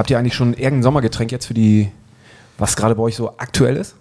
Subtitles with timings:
[0.00, 1.92] Habt ihr eigentlich schon irgendein Sommergetränk jetzt für die,
[2.56, 3.96] was gerade bei euch so aktuell ist?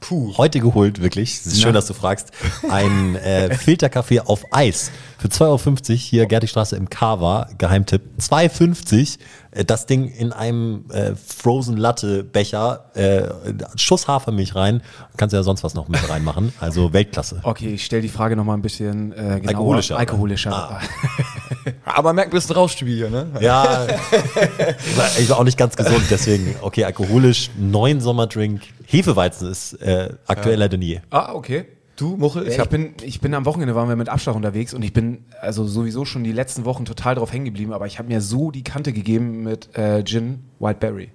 [0.00, 0.36] Puh.
[0.36, 1.34] Heute geholt, wirklich.
[1.34, 2.32] Es ist schön, dass du fragst.
[2.68, 8.02] Ein äh, Filterkaffee auf Eis für 2,50 Euro hier Gertigstraße im Kava, Geheimtipp.
[8.18, 9.20] 2,50
[9.52, 13.28] äh, das Ding in einem äh, Frozen Latte Becher, äh,
[13.76, 14.82] Schuss Hafermilch rein.
[15.16, 16.52] Kannst du ja sonst was noch mit reinmachen.
[16.58, 17.38] Also Weltklasse.
[17.44, 19.46] Okay, ich stelle die Frage nochmal ein bisschen äh, genauer.
[19.46, 19.98] Alkoholischer.
[19.98, 20.52] Alkoholischer.
[20.52, 20.80] Ah.
[21.84, 23.26] Aber merkt ein bisschen Rauschstübi hier, ne?
[23.40, 23.86] Ja,
[25.18, 28.62] ich war auch nicht ganz gesund, deswegen, okay, alkoholisch, neuen Sommerdrink.
[28.86, 31.00] Hefeweizen ist äh, aktueller denn je.
[31.10, 31.66] Ah, okay.
[31.96, 32.48] Du, Muchel?
[32.48, 35.66] Ich, bin, ich bin am Wochenende waren wir mit Abschlag unterwegs und ich bin also
[35.66, 38.64] sowieso schon die letzten Wochen total drauf hängen geblieben, aber ich habe mir so die
[38.64, 41.10] Kante gegeben mit äh, Gin Whiteberry.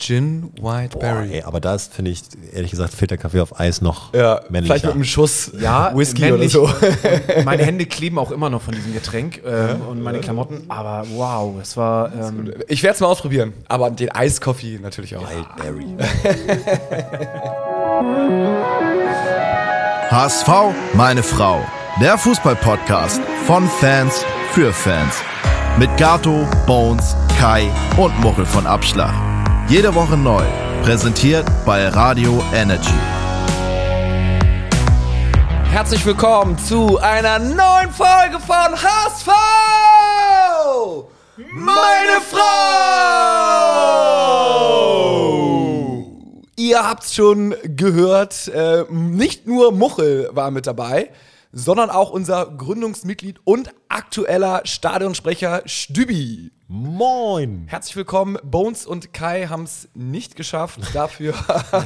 [0.00, 1.34] Gin White Boah, Berry.
[1.34, 2.22] ey, aber da ist, finde ich,
[2.52, 4.64] ehrlich gesagt, Filterkaffee auf Eis noch Ja, männlicher.
[4.74, 6.56] vielleicht mit einem Schuss Ja, Whisky männlich.
[6.56, 7.44] oder so.
[7.44, 11.54] Meine Hände kleben auch immer noch von diesem Getränk ähm, und meine Klamotten, aber wow,
[11.60, 15.24] es war ähm, Ich werde es mal ausprobieren, aber den Eiskoffee natürlich auch.
[15.30, 15.86] Wildberry.
[20.10, 20.48] HSV,
[20.94, 21.60] meine Frau.
[22.00, 25.14] Der Fußball-Podcast von Fans für Fans.
[25.78, 29.14] Mit Gato, Bones, Kai und Muchel von Abschlag.
[29.70, 30.42] Jede Woche neu.
[30.82, 32.90] Präsentiert bei Radio Energy.
[35.70, 39.28] Herzlich willkommen zu einer neuen Folge von HSV!
[41.52, 42.40] Meine Frau!
[46.56, 51.10] Ihr habt's schon gehört, äh, nicht nur Muchel war mit dabei,
[51.52, 56.50] sondern auch unser Gründungsmitglied und aktueller Stadionsprecher Stübi.
[56.72, 57.64] Moin!
[57.66, 58.38] Herzlich willkommen.
[58.44, 60.78] Bones und Kai haben es nicht geschafft.
[60.94, 61.34] Dafür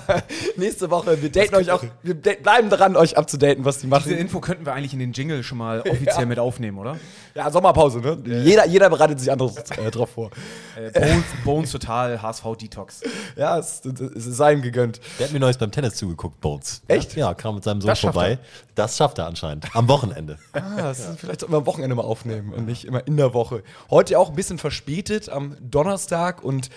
[0.58, 1.22] nächste Woche.
[1.22, 1.82] Wir daten euch auch.
[2.02, 4.12] Wir bleiben dran, euch abzudaten, was die diese machen.
[4.12, 6.98] Info könnten wir eigentlich in den Jingle schon mal offiziell mit aufnehmen, oder?
[7.34, 8.18] Ja, Sommerpause, ne?
[8.44, 10.30] Jeder, jeder bereitet sich anderes äh, drauf vor.
[10.76, 13.00] Äh, Bones, Bones total HSV Detox.
[13.36, 15.00] Ja, es, es ist ihm gegönnt.
[15.18, 16.82] Der hat mir neues beim Tennis zugeguckt, Bones.
[16.88, 17.16] Echt?
[17.16, 18.38] Ja, kam mit seinem Sohn Das schafft vorbei.
[18.74, 19.74] Das schafft er anscheinend.
[19.74, 20.38] Am Wochenende.
[20.52, 23.32] Ah, das ist, vielleicht sollten wir am Wochenende mal aufnehmen und nicht immer in der
[23.32, 23.62] Woche.
[23.88, 26.68] Heute auch ein bisschen verspätet am Donnerstag und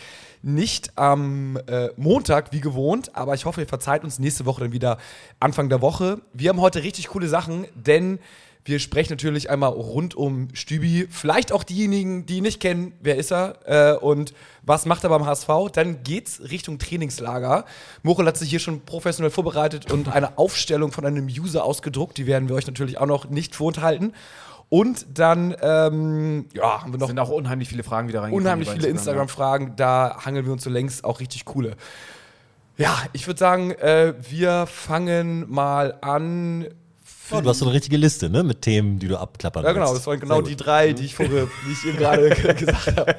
[0.43, 4.71] nicht am äh, Montag wie gewohnt, aber ich hoffe, ihr verzeiht uns nächste Woche dann
[4.71, 4.99] wieder
[5.39, 6.21] Anfang der Woche.
[6.31, 8.19] Wir haben heute richtig coole Sachen, denn
[8.65, 11.07] wir sprechen natürlich einmal rund um Stübi.
[11.09, 15.25] Vielleicht auch diejenigen, die nicht kennen, wer ist er äh, und was macht er beim
[15.25, 15.47] HSV.
[15.73, 17.65] Dann geht's Richtung Trainingslager.
[18.03, 22.17] Mochel hat sich hier schon professionell vorbereitet und eine Aufstellung von einem User ausgedruckt.
[22.19, 24.13] Die werden wir euch natürlich auch noch nicht vorenthalten.
[24.69, 28.45] Und dann ähm, ja, haben wir noch sind auch unheimlich viele Fragen wieder reingekommen.
[28.45, 29.75] unheimlich viele Instagram-Fragen.
[29.78, 31.75] Da hangeln wir uns so längst auch richtig coole.
[32.77, 36.67] Ja, ich würde sagen, äh, wir fangen mal an.
[37.31, 38.44] Oh, du hast so eine richtige Liste, ne?
[38.44, 39.97] Mit Themen, die du abklappern Ja, genau, willst.
[40.01, 40.66] das waren genau Sehr die gut.
[40.66, 43.16] drei, die ich vorher, die ich eben gerade gesagt habe.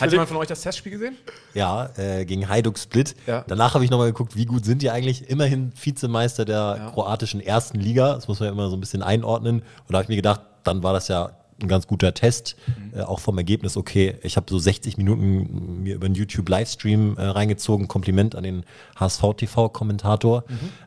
[0.00, 1.16] Hat jemand von euch das Testspiel gesehen?
[1.54, 3.14] Ja, äh, gegen Hajduk Split.
[3.26, 3.44] Ja.
[3.46, 5.28] Danach habe ich nochmal geguckt, wie gut sind die eigentlich?
[5.30, 6.90] Immerhin Vizemeister der Ja.
[6.90, 8.14] kroatischen ersten Liga.
[8.14, 9.60] Das muss man ja immer so ein bisschen einordnen.
[9.60, 11.30] Und da habe ich mir gedacht, dann war das ja
[11.62, 12.56] ein ganz guter Test.
[12.66, 12.98] Mhm.
[12.98, 14.16] Äh, auch vom Ergebnis okay.
[14.22, 17.86] Ich habe so 60 Minuten mir über einen YouTube-Livestream äh, reingezogen.
[17.86, 18.64] Kompliment an den
[18.98, 20.44] HSV-TV-Kommentator.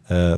[0.10, 0.38] Äh,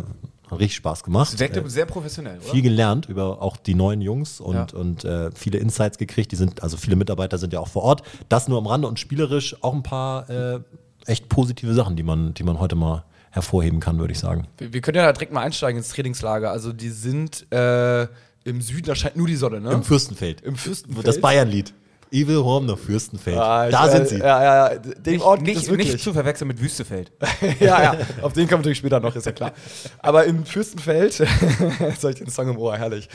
[0.52, 1.34] hat richtig Spaß gemacht.
[1.34, 2.52] Das wirkte Äh, sehr professionell, oder?
[2.52, 4.68] viel gelernt über auch die neuen Jungs und, Ja.
[4.80, 6.32] und äh, viele Insights gekriegt.
[6.32, 8.04] Die sind, also viele Mitarbeiter sind ja auch vor Ort.
[8.30, 10.60] Das nur am Rande und spielerisch auch ein paar äh,
[11.06, 14.48] echt positive Sachen, die man, die man heute mal hervorheben kann, würde ich sagen.
[14.58, 16.52] Wir, wir können ja direkt mal einsteigen ins Trainingslager.
[16.52, 18.04] Also die sind äh,
[18.44, 19.72] im Süden, da scheint nur die Sonne, ne?
[19.72, 20.42] Im Fürstenfeld.
[20.42, 21.06] Im Fürstenfeld?
[21.08, 21.74] Das Bayernlied.
[22.12, 23.38] Evil Horn noch Fürstenfeld.
[23.38, 24.18] Ah, da sind sie.
[24.18, 24.80] Ja, ja, ja.
[24.80, 27.12] Den Ort gibt es Nicht, nicht zu verwechseln mit Wüstefeld.
[27.60, 29.54] ja, ja, auf den kommen wir natürlich später noch, ist ja klar.
[30.00, 33.10] Aber im Fürstenfeld, jetzt habe ich den Song im Ohr, herrlich.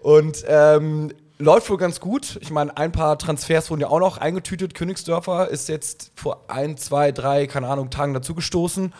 [0.00, 2.38] Und ähm, läuft wohl ganz gut.
[2.40, 4.74] Ich meine, ein paar Transfers wurden ja auch noch eingetütet.
[4.74, 8.92] Königsdörfer ist jetzt vor ein, zwei, drei, keine Ahnung, Tagen dazugestoßen.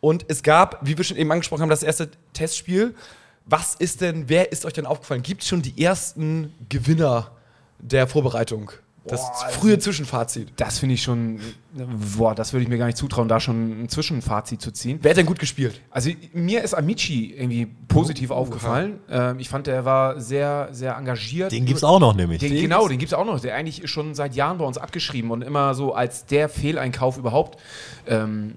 [0.00, 2.94] Und es gab, wie wir schon eben angesprochen haben, das erste Testspiel.
[3.46, 5.22] Was ist denn, wer ist euch denn aufgefallen?
[5.22, 7.30] Gibt es schon die ersten Gewinner
[7.78, 8.72] der Vorbereitung?
[9.08, 10.52] Das Boah, frühe Zwischenfazit.
[10.56, 11.40] Das finde ich schon,
[12.16, 14.98] boah, das würde ich mir gar nicht zutrauen, da schon ein Zwischenfazit zu ziehen.
[15.02, 15.80] Wer hat denn gut gespielt?
[15.90, 19.00] Also mir ist Amici irgendwie positiv aufgefallen.
[19.10, 21.52] Ähm, ich fand, der war sehr, sehr engagiert.
[21.52, 22.40] Den gibt's auch noch nämlich.
[22.40, 23.40] Den, genau, den gibt es auch noch.
[23.40, 27.18] Der eigentlich ist schon seit Jahren bei uns abgeschrieben und immer so als der Fehleinkauf
[27.18, 27.58] überhaupt
[28.06, 28.56] ähm,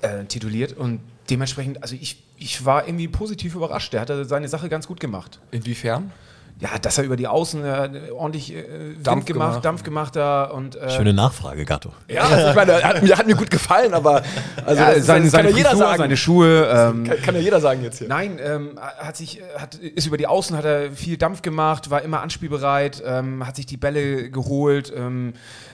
[0.00, 0.76] äh, tituliert.
[0.76, 3.92] Und dementsprechend, also ich, ich war irgendwie positiv überrascht.
[3.92, 5.40] Der hat seine Sache ganz gut gemacht.
[5.50, 6.12] Inwiefern?
[6.60, 8.62] Ja, dass er über die Außen äh, ordentlich äh,
[8.94, 9.64] Wind Dampf gemacht, gemacht.
[9.64, 11.92] Dampf gemacht da und äh, Schöne Nachfrage, Gatto.
[12.08, 14.22] Ja, also ich meine, hat, mir- hat mir gut gefallen, aber
[14.64, 15.98] also ja, das, seine, das seine kann ja jeder Frisur, sagen.
[15.98, 16.68] seine Schuhe.
[16.72, 18.06] Ähm, kann, kann ja jeder sagen jetzt hier.
[18.08, 22.02] Nein, ähm, hat sich, hat, ist über die Außen, hat er viel Dampf gemacht, war
[22.02, 24.92] immer anspielbereit, ähm, hat sich die Bälle geholt.
[24.96, 25.32] Ähm,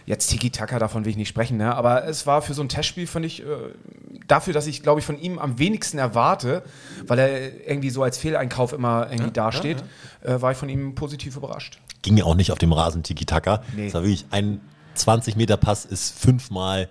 [0.08, 1.74] jetzt Tiki-Taka, davon will ich nicht sprechen, ne?
[1.74, 3.44] aber es war für so ein Testspiel, fand ich, äh,
[4.26, 6.62] dafür, dass ich, glaube ich, von ihm am wenigsten erwarte,
[7.06, 9.84] weil er irgendwie so als Fehleinkauf immer irgendwie dasteht,
[10.20, 11.78] Äh, war ich von ihm positiv überrascht.
[12.02, 13.62] Ging ja auch nicht auf dem Rasen Tiki-Taka.
[13.76, 13.84] Nee.
[13.84, 14.60] Das war wirklich ein
[14.96, 16.88] 20-Meter-Pass ist fünfmal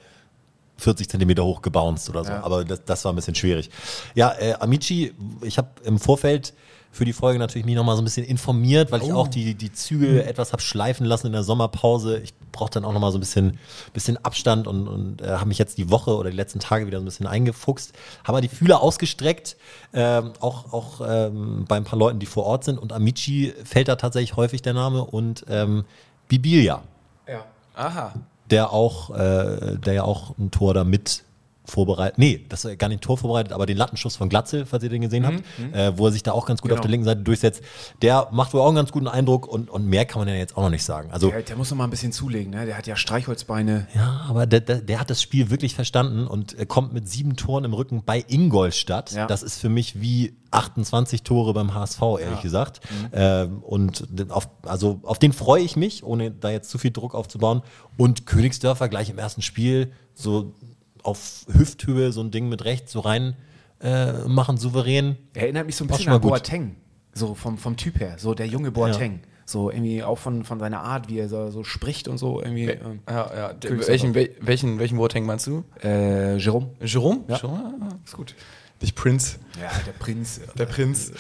[0.78, 2.32] 40 Zentimeter hoch gebounced oder so.
[2.32, 2.44] Ja.
[2.44, 3.70] Aber das, das war ein bisschen schwierig.
[4.16, 6.54] Ja, äh, Amici, ich habe im Vorfeld
[6.98, 9.72] für die Folge natürlich mich nochmal so ein bisschen informiert, weil ich auch die, die
[9.72, 12.18] Züge etwas habe schleifen lassen in der Sommerpause.
[12.20, 13.60] Ich brauche dann auch nochmal so ein bisschen,
[13.94, 16.98] bisschen Abstand und, und äh, habe mich jetzt die Woche oder die letzten Tage wieder
[16.98, 17.94] so ein bisschen eingefuchst.
[18.24, 19.56] Habe mal die Fühler ausgestreckt,
[19.94, 22.80] ähm, auch, auch ähm, bei ein paar Leuten, die vor Ort sind.
[22.80, 25.86] Und Amici fällt da tatsächlich häufig der Name und ähm,
[26.28, 26.82] Bibilia
[27.28, 27.46] Ja.
[27.76, 28.14] Aha.
[28.50, 31.24] der auch, äh, der ja auch ein Tor da mit
[31.68, 32.18] vorbereitet.
[32.18, 35.02] Nee, das war gar nicht Tor vorbereitet, aber den Lattenschuss von Glatzel, falls ihr den
[35.02, 35.44] gesehen habt,
[35.74, 36.80] äh, wo er sich da auch ganz gut Genau.
[36.80, 37.62] auf der linken Seite durchsetzt.
[38.02, 40.56] Der macht wohl auch einen ganz guten Eindruck und, und mehr kann man ja jetzt
[40.58, 41.12] auch noch nicht sagen.
[41.12, 42.66] Also Der, der muss noch mal ein bisschen zulegen, ne?
[42.66, 43.88] der hat ja Streichholzbeine.
[43.96, 47.36] ja, aber der, der, der hat das Spiel wirklich verstanden und äh, kommt mit sieben
[47.36, 49.12] Toren im Rücken bei Ingolstadt.
[49.12, 49.28] Ja.
[49.28, 52.80] Das ist für mich wie 28 Tore beim HSV, ehrlich gesagt.
[52.90, 53.08] Mhm.
[53.14, 57.14] Ähm, und auf, also auf den freue ich mich, ohne da jetzt zu viel Druck
[57.14, 57.62] aufzubauen.
[57.98, 60.54] Und Königsdörfer gleich im ersten Spiel so
[61.08, 63.36] auf Hüfthöhe so ein Ding mit rechts so rein
[63.82, 65.18] äh, machen, souverän.
[65.34, 66.32] Er erinnert mich so ein bisschen an gut.
[66.32, 66.76] Boateng,
[67.14, 69.22] so vom, vom Typ her, so der junge Boateng.
[69.50, 72.66] So irgendwie auch von, von seiner Art, wie er so, so spricht und so irgendwie.
[72.66, 73.56] Ähm, Ja, ja.
[73.88, 75.64] Welchen, wel- welchen, welchen Boateng meinst du?
[75.82, 76.72] äh, Jerome?
[76.82, 77.22] Jerome?
[77.30, 77.38] Ja.
[77.38, 77.74] Jerome?
[77.82, 78.36] Ah, ist gut.
[78.82, 79.38] Nicht Prince.
[79.62, 80.42] Ja, der Prinz.
[80.58, 81.12] Der Prinz.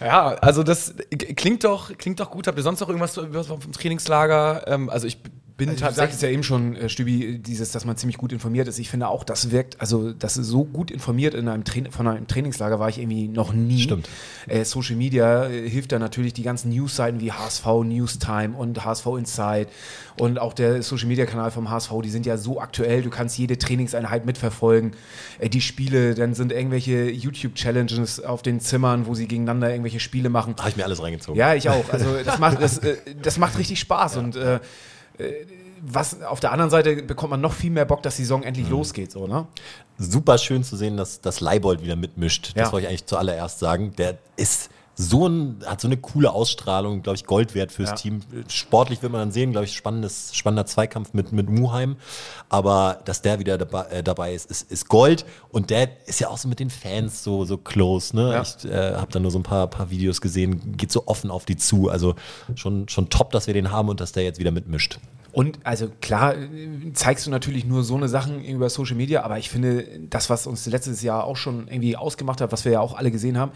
[0.00, 0.94] Ja, also das
[1.36, 2.46] klingt doch, klingt doch gut.
[2.46, 4.68] Habt ihr sonst noch irgendwas über- vom Trainingslager?
[4.68, 5.18] Ähm, also ich
[5.58, 8.68] bin Also du sagtest ja eben schon, äh, Stübi, dieses, dass man ziemlich gut informiert
[8.68, 8.78] ist.
[8.78, 12.06] Ich finde auch, das wirkt, also das ist so gut informiert in einem Train von
[12.06, 13.82] einem Trainingslager war ich irgendwie noch nie.
[13.82, 14.08] Stimmt.
[14.46, 19.06] Äh, Social Media äh, hilft da natürlich die ganzen Newsseiten wie HSV Newstime und HSV
[19.18, 19.68] Insight
[20.16, 23.36] und auch der Social Media Kanal vom HSV, die sind ja so aktuell, du kannst
[23.36, 24.92] jede Trainingseinheit mitverfolgen.
[25.40, 30.00] Äh, die Spiele, dann sind irgendwelche YouTube Challenges auf den Zimmern, wo sie gegeneinander irgendwelche
[30.00, 30.54] Spiele machen.
[30.56, 31.36] Habe ich mir alles reingezogen.
[31.36, 31.92] Ja, ich auch.
[31.92, 32.80] Also das macht, das,
[33.20, 34.60] das macht richtig Spaß und äh, äh,
[35.80, 38.68] was auf der anderen Seite bekommt man noch viel mehr Bock, dass die Saison endlich
[38.68, 39.46] losgeht, so, ne?
[39.98, 42.52] super schön zu sehen, dass, dass Leibold wieder mitmischt.
[42.56, 42.72] Das Ja.
[42.72, 43.94] wollte ich eigentlich zuallererst sagen.
[43.96, 44.70] Der ist
[45.00, 47.94] so ein, hat so eine coole Ausstrahlung, glaube ich, Gold wert fürs Ja.
[47.94, 48.20] Team.
[48.48, 51.96] Sportlich wird man dann sehen, glaube ich, spannendes, spannender Zweikampf mit, mit Muheim.
[52.48, 55.24] Aber dass der wieder dabei, äh, dabei ist, ist, ist Gold.
[55.50, 58.14] Und der ist ja auch so mit den Fans so, so close.
[58.16, 58.32] Ne?
[58.32, 58.42] Ja.
[58.42, 61.44] Ich äh, habe da nur so ein paar, paar Videos gesehen, geht so offen auf
[61.44, 61.88] die zu.
[61.88, 62.16] Also
[62.56, 64.98] schon, schon top, dass wir den haben und dass der jetzt wieder mitmischt.
[65.30, 69.38] Und also klar, äh, zeigst du natürlich nur so eine Sachen über Social Media, aber
[69.38, 72.80] ich finde, das, was uns letztes Jahr auch schon irgendwie ausgemacht hat, was wir ja
[72.80, 73.52] auch alle gesehen haben,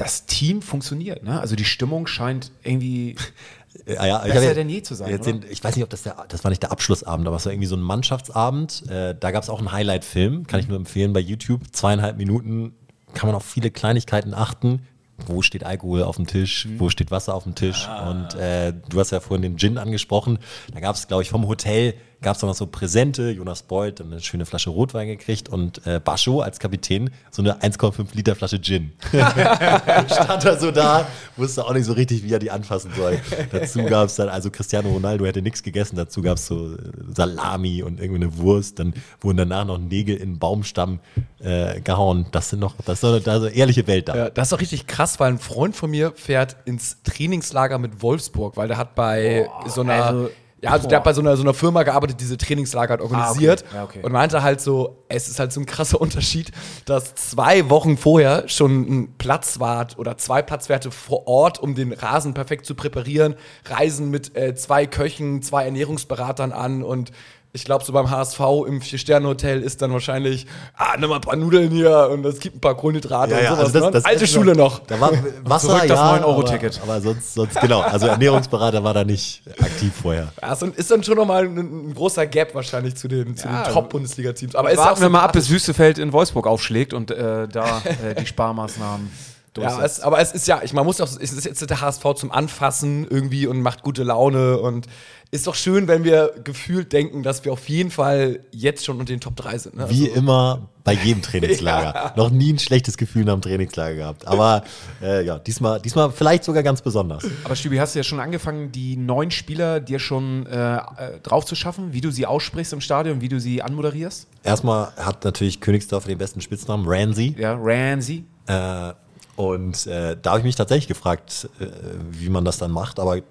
[0.00, 1.22] das Team funktioniert.
[1.22, 1.40] Ne?
[1.40, 3.16] Also die Stimmung scheint irgendwie
[3.86, 5.90] Ja, ja, ich Besser hab denn je zu sein, Jetzt den, ich weiß nicht, ob
[5.90, 8.88] das der, das war nicht der Abschlussabend, aber es war irgendwie so ein Mannschaftsabend.
[8.90, 11.62] Äh, da gab es auch einen Highlight-Film, kann ich nur empfehlen bei YouTube.
[11.70, 12.72] Zweieinhalb Minuten
[13.14, 14.86] kann man auf viele Kleinigkeiten achten.
[15.26, 16.66] Wo steht Alkohol auf dem Tisch?
[16.66, 16.80] Mhm.
[16.80, 17.86] Wo steht Wasser auf dem Tisch?
[17.86, 18.10] Ah.
[18.10, 20.38] Und äh, du hast ja vorhin den Gin angesprochen.
[20.72, 23.30] Da gab es, glaube ich, vom Hotel gab es noch so Präsente.
[23.30, 27.60] Jonas Beuth dann eine schöne Flasche Rotwein gekriegt und äh, Bascho als Kapitän so eine
[27.60, 28.92] 1,5 Liter Flasche Gin.
[29.10, 31.06] stand er so da,
[31.36, 33.18] wusste auch nicht so richtig, wie er die anfassen soll.
[33.52, 36.78] dazu gab es dann, also Cristiano Ronaldo hätte nichts gegessen, dazu gab es so äh,
[37.14, 38.78] Salami und irgendwie eine Wurst.
[38.78, 41.00] Dann wurden danach noch Nägel in den Baumstamm
[41.40, 42.26] äh, gehauen.
[42.32, 44.16] Das sind noch, das ist so eine, eine ehrliche Welt da.
[44.16, 48.02] Ja, das ist doch richtig krass, weil ein Freund von mir fährt ins Trainingslager mit
[48.02, 50.04] Wolfsburg, weil der hat bei so einer.
[50.04, 50.30] also-
[50.62, 53.00] ja, also der hat bei so einer, so einer Firma gearbeitet, die diese Trainingslager hat
[53.00, 53.64] organisiert.
[53.64, 53.76] Ah, okay.
[53.76, 54.00] Ja, okay.
[54.02, 56.52] Und meinte halt so, es ist halt so ein krasser Unterschied,
[56.84, 62.34] dass zwei Wochen vorher schon ein Platzwart oder zwei Platzwerte vor Ort, um den Rasen
[62.34, 67.10] perfekt zu präparieren, reisen mit äh, zwei Köchen, zwei Ernährungsberatern an und
[67.52, 71.34] ich glaube, so beim HSV im Vier-Sterne-Hotel ist dann wahrscheinlich, ah, nimm mal ein paar
[71.34, 73.72] Nudeln hier und es gibt ein paar Kohlenhydrate und sowas.
[73.72, 74.00] ne?
[74.04, 74.78] Alte ist Schule noch.
[74.86, 75.10] Da war
[75.44, 76.80] Wasser, Zurück das ja, 9-Euro-Ticket.
[76.82, 77.80] Aber, aber sonst, sonst, genau.
[77.80, 80.32] Also Ernährungsberater war da nicht aktiv vorher.
[80.40, 83.48] Ja, ist dann, ist dann schon nochmal ein, ein großer Gap wahrscheinlich zu den, zu
[83.48, 84.54] Ja, den Top-Bundesliga-Teams.
[84.54, 87.48] Aber ist ja auch Warten wir mal ab, bis Wüstefeld in Wolfsburg aufschlägt und äh,
[87.48, 89.10] da äh, die Sparmaßnahmen.
[89.58, 92.04] Ja, es, aber es ist ja, ich, man muss auch, es ist jetzt der HSV
[92.14, 94.86] zum Anfassen irgendwie und macht gute Laune und
[95.32, 99.12] ist doch schön, wenn wir gefühlt denken, dass wir auf jeden Fall jetzt schon unter
[99.12, 99.76] den Top 3 sind.
[99.76, 99.88] Ne?
[99.88, 101.94] Wie also, immer bei jedem Trainingslager.
[101.94, 102.14] ja.
[102.16, 104.26] Noch nie ein schlechtes Gefühl nach dem Trainingslager gehabt.
[104.26, 104.64] Aber
[105.02, 107.24] äh, ja, diesmal, diesmal vielleicht sogar ganz besonders.
[107.44, 110.80] Aber Stübi, hast du ja schon angefangen, die neuen Spieler dir schon äh, äh,
[111.22, 114.26] drauf zu schaffen, wie du sie aussprichst im Stadion, wie du sie anmoderierst?
[114.42, 117.36] Erstmal hat natürlich Königsdorf den besten Spitznamen, Ramsey.
[117.38, 118.24] Ja, Ramsey.
[118.46, 118.94] Äh,
[119.40, 121.66] und äh, da habe ich mich tatsächlich gefragt, äh,
[122.10, 123.22] wie man das dann macht, aber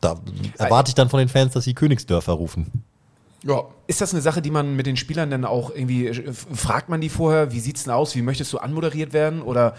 [0.00, 0.18] da
[0.56, 2.82] erwarte ich dann von den Fans, dass sie Königsdörfer rufen.
[3.44, 3.64] Ja.
[3.86, 7.02] Ist das eine Sache, die man mit den Spielern dann auch irgendwie, äh, fragt man
[7.02, 9.42] die vorher, wie sieht es denn aus, wie möchtest du anmoderiert werden?
[9.42, 9.74] Oder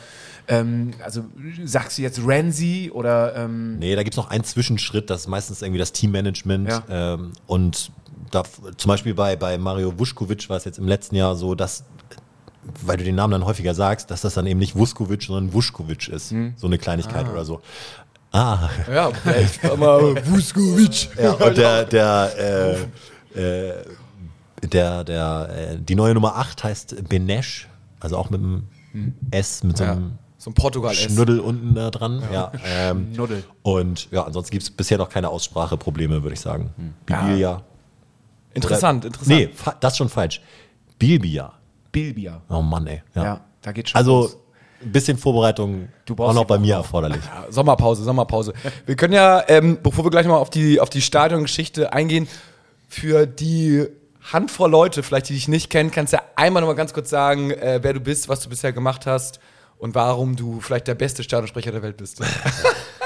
[0.47, 1.25] ähm, also
[1.65, 5.27] sagst du jetzt Ramsey oder ähm Nee, da gibt es noch einen Zwischenschritt, das ist
[5.27, 6.69] meistens irgendwie das Teammanagement.
[6.69, 6.83] Ja.
[6.87, 7.91] Ähm, und
[8.29, 8.43] da,
[8.77, 11.83] zum Beispiel bei, bei Mario Vuskovic war es jetzt im letzten Jahr so, dass
[12.85, 16.07] weil du den Namen dann häufiger sagst, dass das dann eben nicht Vuskovic, sondern Vuskovic
[16.07, 16.31] ist.
[16.31, 16.53] Hm.
[16.55, 17.31] So eine Kleinigkeit ah.
[17.31, 17.61] oder so.
[18.31, 18.69] Ah.
[18.91, 21.09] Ja, vielleicht mal Vuskovic.
[21.21, 22.87] Ja, und der, der,
[23.35, 23.73] äh, äh,
[24.63, 27.67] der, der, äh, die neue Nummer 8 heißt Benesch,
[27.99, 29.13] also auch mit einem hm.
[29.31, 30.11] S, mit so einem ja.
[30.39, 32.21] So ein Portugal Schnuddel unten da dran.
[32.31, 32.51] Ja.
[32.53, 33.43] ja ähm, Schnuddel.
[33.63, 36.69] Und ja, ansonsten gibt es bisher noch keine Ausspracheprobleme, würde ich sagen.
[36.77, 36.93] Hm.
[37.05, 37.63] Bibilia.
[38.53, 39.35] Interessant, interessant.
[39.35, 40.41] Nee, das ist schon falsch.
[40.99, 41.53] Bilbia.
[41.91, 42.41] Bilbia.
[42.49, 43.01] Oh Mann, ey.
[43.15, 43.97] Ja, ja da geht schon.
[43.97, 44.37] Also, los.
[44.81, 47.21] ein bisschen Vorbereitung du auch noch bei mir erforderlich.
[47.25, 48.53] Ja, Sommerpause, Sommerpause.
[48.85, 52.27] Wir können ja, ähm, bevor wir gleich mal auf die, auf die Stadiongeschichte eingehen,
[52.87, 53.87] für die
[54.31, 57.09] Handvoll Leute, vielleicht die dich nicht kennen, kannst du ja einmal noch mal ganz kurz
[57.09, 59.39] sagen, äh, wer du bist, was du bisher gemacht hast
[59.77, 62.21] und warum du vielleicht der beste Stadionsprecher der Welt bist.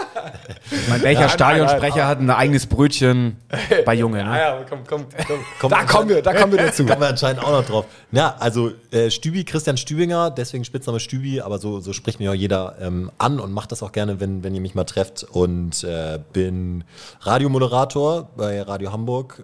[0.89, 3.37] meine, welcher ja, Stadionsprecher nein, nein, hat ein eigenes Brötchen
[3.85, 4.23] bei Junge?
[4.23, 4.29] Ne?
[4.29, 5.05] Ja, ja, komm, komm,
[5.59, 5.69] komm.
[5.69, 6.85] da kommen wir, da kommen wir dazu.
[6.85, 7.85] kommen wir anscheinend auch noch drauf.
[8.11, 12.33] Ja, also äh, Stübi, Christian Stübinger, deswegen Spitzname Stübi, aber so, so spricht mir ja
[12.33, 15.23] jeder ähm, an und macht das auch gerne, wenn, wenn ihr mich mal trefft.
[15.23, 16.83] Und äh, bin
[17.21, 19.43] Radiomoderator bei Radio Hamburg.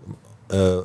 [0.52, 0.78] Äh,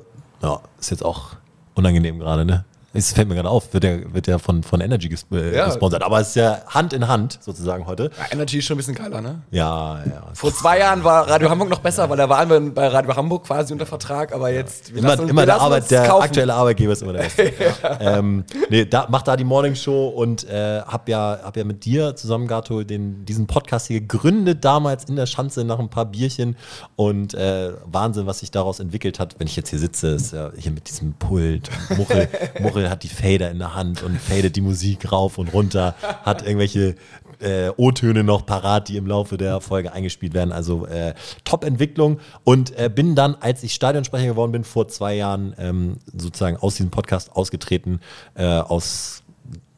[0.43, 1.37] ja, ist jetzt auch
[1.75, 2.65] unangenehm gerade, ne?
[2.95, 5.67] Es fällt mir gerade auf, wird ja, wird ja von, von Energy äh, ja.
[5.67, 6.03] gesponsert.
[6.03, 8.11] Aber es ist ja Hand in Hand sozusagen heute.
[8.19, 9.43] Ja, Energy ist schon ein bisschen geiler, ne?
[9.51, 10.25] Ja, ja.
[10.35, 13.45] Vor zwei Jahren war Radio Hamburg noch besser, weil da waren wir bei Radio Hamburg
[13.45, 14.91] quasi unter Vertrag, aber jetzt.
[14.91, 16.25] Immer, uns, immer der, Arbeit, der kaufen.
[16.25, 17.53] aktuelle Arbeitgeber ist immer der beste.
[18.01, 21.87] ähm, nee, da, mach da die Morning Show und äh, hab, ja, hab ja mit
[21.87, 26.05] dir zusammen, Gato, den, diesen Podcast hier gegründet, damals in der Schanze nach ein paar
[26.05, 26.57] Bierchen.
[26.97, 29.37] Und äh, Wahnsinn, was sich daraus entwickelt hat.
[29.39, 31.71] Wenn ich jetzt hier sitze, ist ja hier mit diesem Pult.
[31.97, 32.29] Muchel,
[32.61, 35.95] Muchel Vogel hat die Fader in der Hand und fadet die Musik rauf und runter,
[36.25, 36.97] hat irgendwelche
[37.41, 40.53] äh, O-Töne noch parat, die im Laufe der Folge eingespielt werden.
[40.53, 42.19] Also äh, Top-Entwicklung.
[42.45, 46.77] Und äh, bin dann, als ich Stadionsprecher geworden bin, vor zwei Jahren ähm, sozusagen aus
[46.77, 48.01] diesem Podcast ausgetreten,
[48.35, 49.23] äh, aus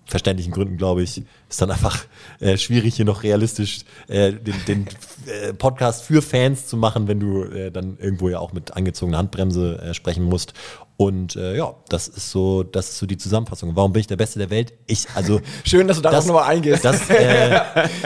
[0.07, 2.05] verständlichen Gründen, glaube ich, ist dann einfach
[2.41, 4.87] äh, schwierig, hier noch realistisch äh, den, den
[5.27, 9.19] äh, Podcast für Fans zu machen, wenn du äh, dann irgendwo ja auch mit angezogener
[9.19, 10.53] Handbremse äh, sprechen musst.
[10.97, 13.75] Und äh, ja, das ist so, das ist so die Zusammenfassung.
[13.75, 14.75] Warum bin ich der Beste der Welt?
[14.87, 15.41] Ich, also.
[15.65, 16.85] Schön, dass du darauf nochmal eingehst.
[16.85, 17.61] Das, äh,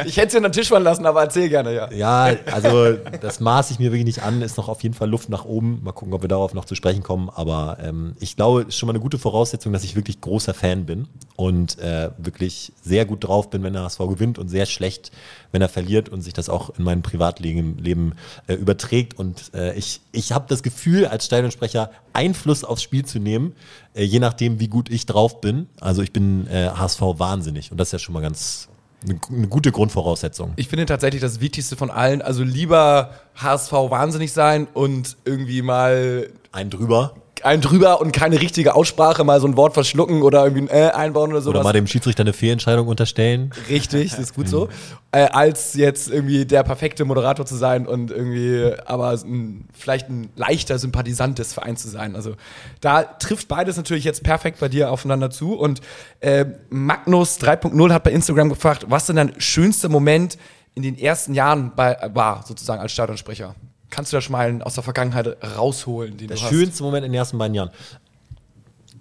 [0.06, 1.92] ich hätte es dir an den Tisch fallen lassen, aber erzähl gerne, ja.
[1.92, 5.28] Ja, also das maße ich mir wirklich nicht an, ist noch auf jeden Fall Luft
[5.28, 5.80] nach oben.
[5.84, 7.28] Mal gucken, ob wir darauf noch zu sprechen kommen.
[7.28, 10.54] Aber ähm, ich glaube, es ist schon mal eine gute Voraussetzung, dass ich wirklich großer
[10.54, 14.64] Fan bin und äh, wirklich sehr gut drauf bin, wenn der HSV gewinnt und sehr
[14.64, 15.12] schlecht,
[15.52, 18.12] wenn er verliert und sich das auch in mein Privatleben Leben,
[18.46, 19.18] äh, überträgt.
[19.18, 23.54] Und äh, ich, ich habe das Gefühl, als Stadionsprecher Einfluss aufs Spiel zu nehmen,
[23.94, 25.68] äh, je nachdem, wie gut ich drauf bin.
[25.80, 28.68] Also ich bin HSV äh, wahnsinnig und das ist ja schon mal ganz
[29.04, 30.52] eine, eine gute Grundvoraussetzung.
[30.56, 36.30] Ich finde tatsächlich das Wichtigste von allen, also lieber HSV wahnsinnig sein und irgendwie mal
[36.52, 37.14] einen drüber
[37.44, 40.90] einen drüber und keine richtige Aussprache, mal so ein Wort verschlucken oder irgendwie ein äh
[40.90, 41.50] einbauen oder so.
[41.50, 43.52] Oder mal dem Schiedsrichter eine Fehlentscheidung unterstellen.
[43.68, 44.68] Richtig, das ist gut so.
[45.12, 50.30] Äh, als jetzt irgendwie der perfekte Moderator zu sein und irgendwie aber ein, vielleicht ein
[50.36, 52.14] leichter Sympathisant des Vereins zu sein.
[52.14, 52.34] Also
[52.80, 55.54] da trifft beides natürlich jetzt perfekt bei dir aufeinander zu.
[55.54, 55.80] Und
[56.20, 60.38] äh, Magnus 3.0 hat bei Instagram gefragt, was denn dein schönster Moment
[60.74, 63.54] in den ersten Jahren bei, war, sozusagen als Stadionsprecher?
[63.90, 66.16] Kannst du da schon mal aus der Vergangenheit rausholen?
[66.16, 66.80] Den Der schönste hast?
[66.80, 67.70] Moment in den ersten beiden Jahren.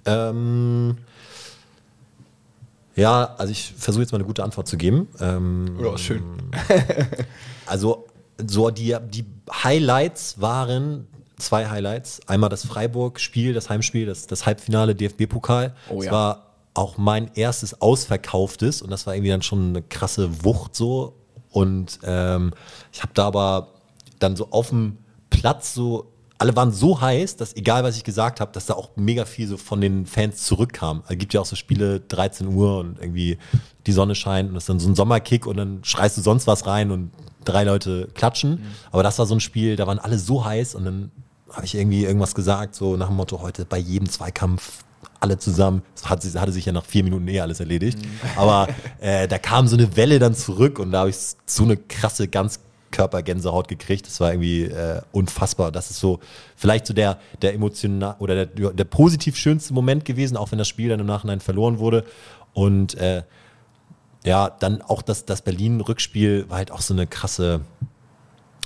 [0.06, 0.98] Ähm,
[2.96, 5.08] ja, also ich versuche jetzt mal eine gute Antwort zu geben.
[5.20, 6.24] Ähm, ja, schön.
[7.66, 8.08] also
[8.46, 12.22] so die, die Highlights waren zwei Highlights.
[12.28, 15.76] Einmal das Freiburg-Spiel, das Heimspiel, das, das Halbfinale DFB-Pokal.
[15.90, 16.12] Oh, das ja.
[16.12, 21.14] war auch mein erstes ausverkauftes und das war irgendwie dann schon eine krasse Wucht so.
[21.52, 22.52] Und ähm,
[22.92, 23.70] ich habe da aber
[24.20, 24.98] dann so auf dem
[25.30, 28.92] Platz so alle waren so heiß, dass egal was ich gesagt habe, dass da auch
[28.96, 31.04] mega viel so von den Fans zurückkam.
[31.08, 33.38] Es gibt ja auch so Spiele 13 Uhr und irgendwie
[33.88, 36.46] die Sonne scheint und es ist dann so ein Sommerkick und dann schreist du sonst
[36.46, 37.12] was rein und
[37.44, 38.52] drei Leute klatschen.
[38.52, 38.66] Mhm.
[38.92, 41.12] Aber das war so ein Spiel, da waren alle so heiß und dann
[41.52, 44.84] habe ich irgendwie irgendwas gesagt, so nach dem Motto, heute bei jedem Zweikampf
[45.20, 45.82] alle zusammen.
[45.96, 47.98] Das hat, hatte sich ja nach vier Minuten eh alles erledigt.
[48.00, 48.10] Mhm.
[48.36, 48.68] Aber
[49.00, 52.28] äh, da kam so eine Welle dann zurück und da habe ich so eine krasse,
[52.28, 52.60] ganz
[52.92, 54.08] Körpergänsehaut gekriegt.
[54.08, 55.72] Das war irgendwie äh, unfassbar.
[55.72, 56.20] Das ist so
[56.56, 60.68] vielleicht so der, der emotional oder der, der positiv schönste Moment gewesen, auch wenn das
[60.68, 62.06] Spiel dann im Nachhinein verloren wurde.
[62.54, 63.24] Und äh,
[64.24, 67.62] ja, dann auch das, das Berlin-Rückspiel war halt auch so eine krasse,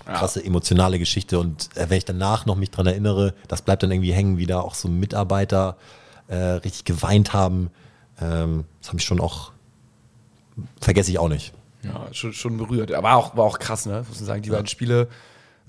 [0.06, 0.46] krasse ja.
[0.48, 1.40] emotionale Geschichte.
[1.40, 4.46] Und äh, wenn ich danach noch mich dran erinnere, das bleibt dann irgendwie hängen, wie
[4.46, 5.78] da auch so Mitarbeiter
[6.28, 7.70] äh, richtig geweint haben.
[8.20, 9.52] Ähm, das habe ich schon auch,
[10.80, 11.54] vergesse ich auch nicht.
[11.84, 12.92] Ja, schon, schon berührt.
[12.92, 14.04] Aber auch, war auch krass, ne?
[14.08, 14.56] Muss man sagen, die ja.
[14.56, 15.08] beiden Spiele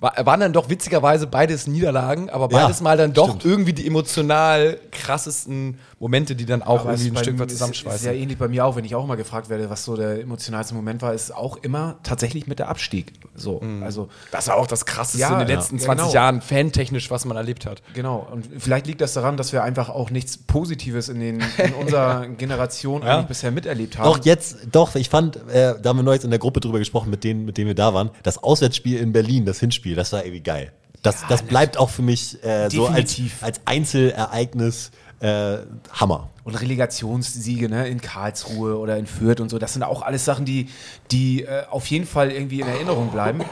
[0.02, 3.44] waren dann doch witzigerweise beides Niederlagen, aber beides ja, mal dann doch stimmt.
[3.44, 8.00] irgendwie die emotional krassesten Momente, die dann auch aber irgendwie ein Stück weit zusammenschweißen.
[8.00, 10.20] Ist ja ähnlich bei mir auch, wenn ich auch mal gefragt werde, was so der
[10.20, 13.12] emotionalste Moment war, ist auch immer tatsächlich mit der Abstieg.
[13.36, 13.84] So, mhm.
[13.84, 16.12] also das war auch das krasseste ja, in den letzten ja, 20 genau.
[16.12, 17.82] Jahren fantechnisch, was man erlebt hat.
[17.94, 18.26] Genau.
[18.32, 22.26] Und vielleicht liegt das daran, dass wir einfach auch nichts Positives in, den, in unserer
[22.26, 24.06] Generation eigentlich bisher miterlebt haben.
[24.06, 24.96] Doch jetzt, doch.
[24.96, 27.56] Ich fand, äh, da haben wir neulich in der Gruppe drüber gesprochen, mit denen, mit
[27.56, 28.10] denen wir da waren.
[28.24, 30.72] Das Auswärtsspiel in Berlin, das Hinspiel, das war irgendwie geil.
[31.02, 34.90] Das, das bleibt auch für mich äh, so als, als Einzelereignis
[35.22, 35.58] äh,
[35.92, 36.28] Hammer.
[36.44, 40.44] Und Relegationssiege ne, in Karlsruhe oder in Fürth und so, das sind auch alles Sachen,
[40.44, 40.68] die,
[41.12, 43.42] die äh, auf jeden Fall irgendwie in Erinnerung bleiben.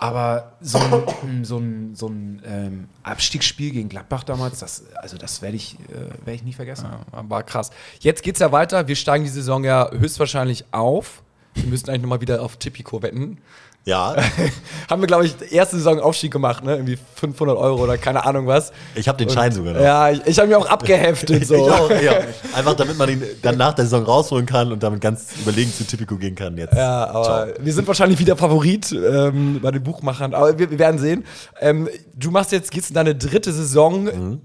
[0.00, 5.42] Aber so ein, so ein, so ein ähm, Abstiegsspiel gegen Gladbach damals, das, also das
[5.42, 6.88] werde ich, äh, werd ich nie vergessen.
[6.90, 7.70] Ja, war krass.
[8.00, 8.88] Jetzt geht es ja weiter.
[8.88, 11.22] Wir steigen die Saison ja höchstwahrscheinlich auf.
[11.54, 13.38] Wir müssen eigentlich nochmal wieder auf Tipico wetten.
[13.84, 14.14] Ja.
[14.88, 16.76] haben wir, glaube ich, erste Saison Aufstieg gemacht, ne?
[16.76, 18.72] Irgendwie 500 Euro oder keine Ahnung was.
[18.94, 19.80] Ich habe den Schein sogar noch.
[19.80, 21.46] Ja, ich, ich habe mir auch abgeheftet.
[21.46, 21.54] so.
[21.54, 22.12] ich auch, ja.
[22.54, 25.84] Einfach damit man ihn dann nach der Saison rausholen kann und damit ganz überlegen zu
[25.84, 26.74] Tipico gehen kann jetzt.
[26.74, 27.46] Ja, aber Ciao.
[27.58, 31.24] wir sind wahrscheinlich wieder Favorit ähm, bei den Buchmachern, aber wir, wir werden sehen.
[31.60, 34.04] Ähm, du machst jetzt, gehst in deine dritte Saison.
[34.04, 34.40] Mhm.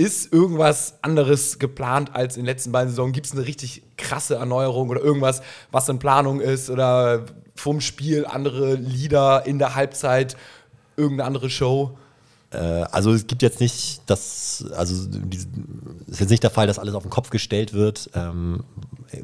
[0.00, 3.12] Ist irgendwas anderes geplant als in den letzten beiden Saisonen?
[3.12, 5.42] Gibt es eine richtig krasse Erneuerung oder irgendwas,
[5.72, 6.70] was in Planung ist?
[6.70, 10.38] Oder vom Spiel andere Lieder in der Halbzeit,
[10.96, 11.98] irgendeine andere Show?
[12.52, 15.46] Äh, also es gibt jetzt nicht das, also es
[16.08, 18.10] ist jetzt nicht der Fall, dass alles auf den Kopf gestellt wird.
[18.14, 18.64] Ähm,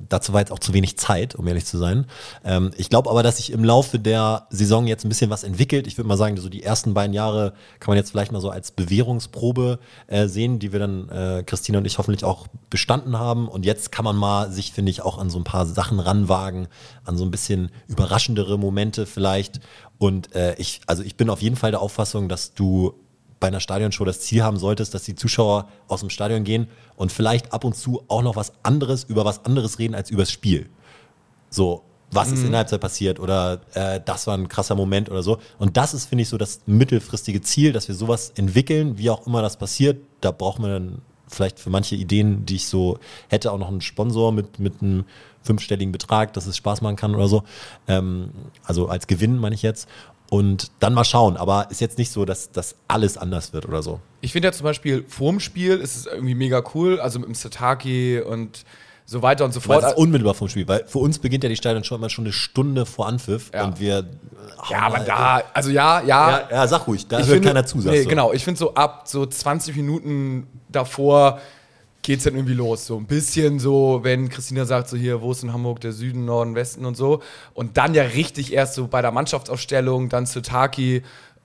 [0.08, 2.06] dazu war jetzt auch zu wenig Zeit, um ehrlich zu sein.
[2.44, 5.86] Ähm, ich glaube aber, dass sich im Laufe der Saison jetzt ein bisschen was entwickelt.
[5.86, 8.50] Ich würde mal sagen, so die ersten beiden Jahre kann man jetzt vielleicht mal so
[8.50, 13.48] als Bewährungsprobe äh, sehen, die wir dann, äh, Christine und ich hoffentlich auch bestanden haben.
[13.48, 16.68] Und jetzt kann man mal sich, finde ich, auch an so ein paar Sachen ranwagen,
[17.04, 19.60] an so ein bisschen überraschendere Momente vielleicht.
[19.98, 22.94] Und äh, ich, also ich bin auf jeden Fall der Auffassung, dass du
[23.40, 27.12] bei einer Stadionshow das Ziel haben solltest, dass die Zuschauer aus dem Stadion gehen und
[27.12, 30.68] vielleicht ab und zu auch noch was anderes über was anderes reden als übers Spiel.
[31.50, 32.34] So, was mhm.
[32.34, 35.38] ist in der Halbzeit passiert oder äh, das war ein krasser Moment oder so.
[35.58, 39.26] Und das ist, finde ich, so das mittelfristige Ziel, dass wir sowas entwickeln, wie auch
[39.26, 39.98] immer das passiert.
[40.20, 43.80] Da braucht man dann vielleicht für manche Ideen, die ich so hätte, auch noch einen
[43.80, 45.04] Sponsor mit, mit einem
[45.42, 47.44] fünfstelligen Betrag, dass es Spaß machen kann oder so.
[47.88, 48.30] Ähm,
[48.64, 49.88] also als Gewinn meine ich jetzt
[50.30, 51.36] und dann mal schauen.
[51.36, 54.00] Aber ist jetzt nicht so, dass das alles anders wird oder so.
[54.20, 57.34] Ich finde ja zum Beispiel vorm Spiel ist es irgendwie mega cool, also mit dem
[57.34, 58.64] Sataki und
[59.08, 59.84] so weiter und so fort.
[59.84, 62.24] Das ist unmittelbar vom Spiel, weil für uns beginnt ja die Stadion schon immer schon
[62.24, 63.64] eine Stunde vor Anpfiff ja.
[63.64, 64.04] und wir.
[64.68, 66.30] Ja, aber da, also ja, ja.
[66.30, 67.78] Ja, ja sag ruhig, da hört finde, keiner zu.
[67.78, 68.08] Nee, so.
[68.08, 68.32] genau.
[68.32, 71.40] Ich finde so ab so 20 Minuten davor
[72.06, 72.86] geht es dann irgendwie los.
[72.86, 76.24] So ein bisschen so, wenn Christina sagt, so hier, wo ist in Hamburg der Süden,
[76.24, 77.20] Norden, Westen und so.
[77.52, 81.02] Und dann ja richtig erst so bei der Mannschaftsaufstellung, dann zu Taki.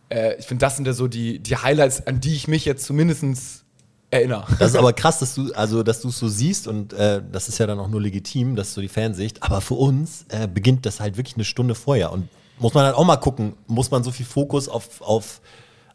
[0.09, 2.85] Äh, ich finde, das sind ja so die, die Highlights, an die ich mich jetzt
[2.85, 3.65] zumindest
[4.11, 4.45] erinnere.
[4.59, 7.49] Das ist aber krass, dass du also dass du es so siehst und äh, das
[7.49, 9.41] ist ja dann auch nur legitim, dass so die Fansicht.
[9.41, 12.27] Aber für uns äh, beginnt das halt wirklich eine Stunde vorher und
[12.59, 15.41] muss man halt auch mal gucken, muss man so viel Fokus auf, auf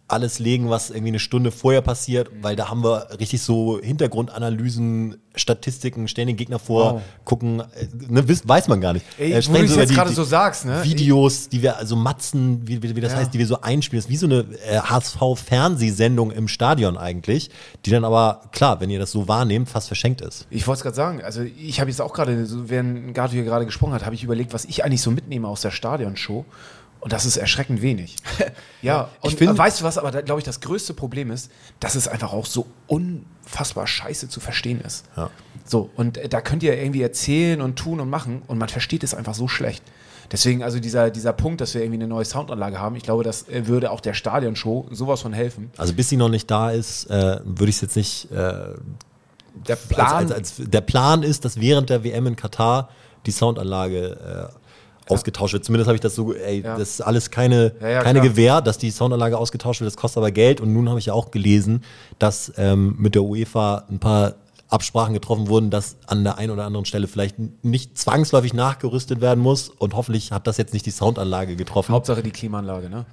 [0.08, 5.16] alles legen, was irgendwie eine Stunde vorher passiert, weil da haben wir richtig so Hintergrundanalysen,
[5.34, 7.02] Statistiken, stellen den Gegner vor, wow.
[7.24, 7.64] gucken, äh,
[8.08, 9.04] ne, weiß man gar nicht.
[9.18, 10.82] Ey, äh, wo du jetzt gerade so sagst, ne?
[10.84, 13.18] Videos, die wir, also Matzen, wie, wie, das ja.
[13.18, 13.98] heißt, die wir so einspielen.
[13.98, 17.50] Das ist wie so eine äh, HSV-Fernsehsendung im Stadion eigentlich,
[17.84, 20.46] die dann aber, klar, wenn ihr das so wahrnehmt, fast verschenkt ist.
[20.50, 23.66] Ich wollte es gerade sagen, also ich habe jetzt auch gerade, während Gato hier gerade
[23.66, 26.44] gesprochen hat, habe ich überlegt, was ich eigentlich so mitnehme aus der Stadionshow.
[27.00, 28.16] Und das ist erschreckend wenig.
[28.82, 31.50] ja, und ich find, weißt du was, aber da glaube ich, das größte Problem ist,
[31.78, 35.04] dass es einfach auch so unfassbar scheiße zu verstehen ist.
[35.16, 35.30] Ja.
[35.64, 39.04] So, und äh, da könnt ihr irgendwie erzählen und tun und machen und man versteht
[39.04, 39.82] es einfach so schlecht.
[40.32, 43.48] Deswegen, also dieser, dieser Punkt, dass wir irgendwie eine neue Soundanlage haben, ich glaube, das
[43.48, 45.70] äh, würde auch der Stadionshow sowas von helfen.
[45.76, 48.30] Also bis sie noch nicht da ist, äh, würde ich es jetzt nicht.
[48.32, 48.74] Äh,
[49.66, 52.88] Der Plan, als, als, als, der Plan ist, dass während der WM in Katar
[53.26, 54.65] die Soundanlage äh,
[55.08, 55.64] ausgetauscht wird.
[55.64, 56.76] Zumindest habe ich das so, ey, Ja.
[56.78, 58.30] das ist alles keine, Ja, ja, keine klar.
[58.32, 59.86] Gewähr, dass die Soundanlage ausgetauscht wird.
[59.90, 60.60] Das kostet aber Geld.
[60.60, 61.82] Und nun habe ich ja auch gelesen,
[62.18, 64.34] dass ähm, mit der UEFA ein paar
[64.68, 69.38] Absprachen getroffen wurden, dass an der einen oder anderen Stelle vielleicht nicht zwangsläufig nachgerüstet werden
[69.40, 69.68] muss.
[69.68, 71.92] Und hoffentlich hat das jetzt nicht die Soundanlage getroffen.
[71.92, 73.06] Hauptsache die Klimaanlage, ne?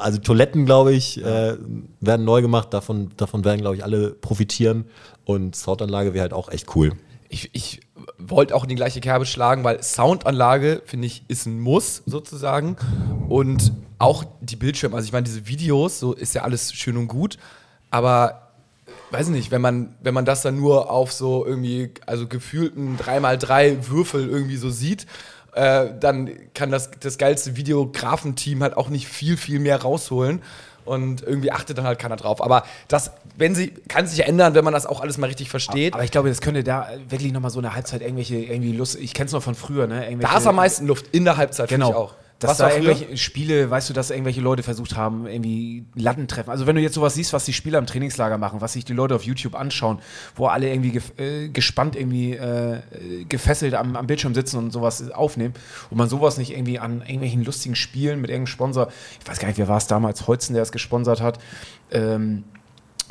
[0.00, 1.56] Also Toiletten, glaube ich, äh,
[2.00, 2.72] werden neu gemacht.
[2.72, 4.84] Davon, davon werden, glaube ich, alle profitieren.
[5.24, 6.92] Und Soundanlage wäre halt auch echt cool.
[7.32, 7.80] Ich, ich
[8.18, 12.76] wollte auch in die gleiche Kerbe schlagen, weil Soundanlage, finde ich, ist ein Muss sozusagen.
[13.28, 17.08] Und auch die Bildschirme, also ich meine, diese Videos, so ist ja alles schön und
[17.08, 17.38] gut,
[17.90, 18.50] aber
[19.10, 23.88] weiß nicht, wenn man, wenn man das dann nur auf so irgendwie, also gefühlten 3x3
[23.88, 25.06] Würfel irgendwie so sieht,
[25.54, 30.42] äh, dann kann das, das geilste Videografenteam halt auch nicht viel, viel mehr rausholen.
[30.84, 32.42] Und irgendwie achtet dann halt keiner drauf.
[32.42, 35.48] Aber das, wenn sie, kann sich ja ändern, wenn man das auch alles mal richtig
[35.50, 35.94] versteht.
[35.94, 39.14] Aber ich glaube, das könnte da wirklich nochmal so eine Halbzeit irgendwelche, irgendwie Lust, ich
[39.14, 40.04] kenne es noch von früher, ne?
[40.06, 41.90] Irgendwelche, Da ist am meisten Luft in der Halbzeit, finde Genau.
[41.90, 42.14] ich auch.
[42.42, 46.50] Dass war da irgendwelche Spiele, weißt du, dass irgendwelche Leute versucht haben, irgendwie Latten treffen.
[46.50, 48.92] Also wenn du jetzt sowas siehst, was die Spieler im Trainingslager machen, was sich die
[48.92, 50.00] Leute auf YouTube anschauen,
[50.34, 52.80] wo alle irgendwie gef äh, gespannt irgendwie äh,
[53.28, 55.54] gefesselt am, am Bildschirm sitzen und sowas aufnehmen
[55.90, 58.88] und man sowas nicht irgendwie an irgendwelchen lustigen Spielen mit irgendeinem Sponsor,
[59.20, 61.38] ich weiß gar nicht, wer war es damals, Holzen, der es gesponsert hat,
[61.90, 62.44] ähm,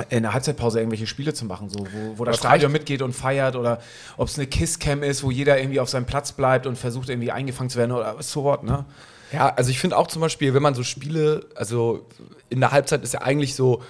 [0.08, 3.56] in der Halbzeitpause irgendwelche Spiele zu machen, so, wo, wo das Stadion mitgeht und feiert
[3.56, 3.80] oder
[4.16, 7.30] ob es eine Kisscam ist, wo jeder irgendwie auf seinem Platz bleibt und versucht irgendwie
[7.30, 8.84] eingefangen zu werden oder so what, ne?
[9.32, 12.06] Ja, also ich finde auch zum Beispiel, wenn man so Spiele, also
[12.50, 13.82] in der Halbzeit ist ja eigentlich so,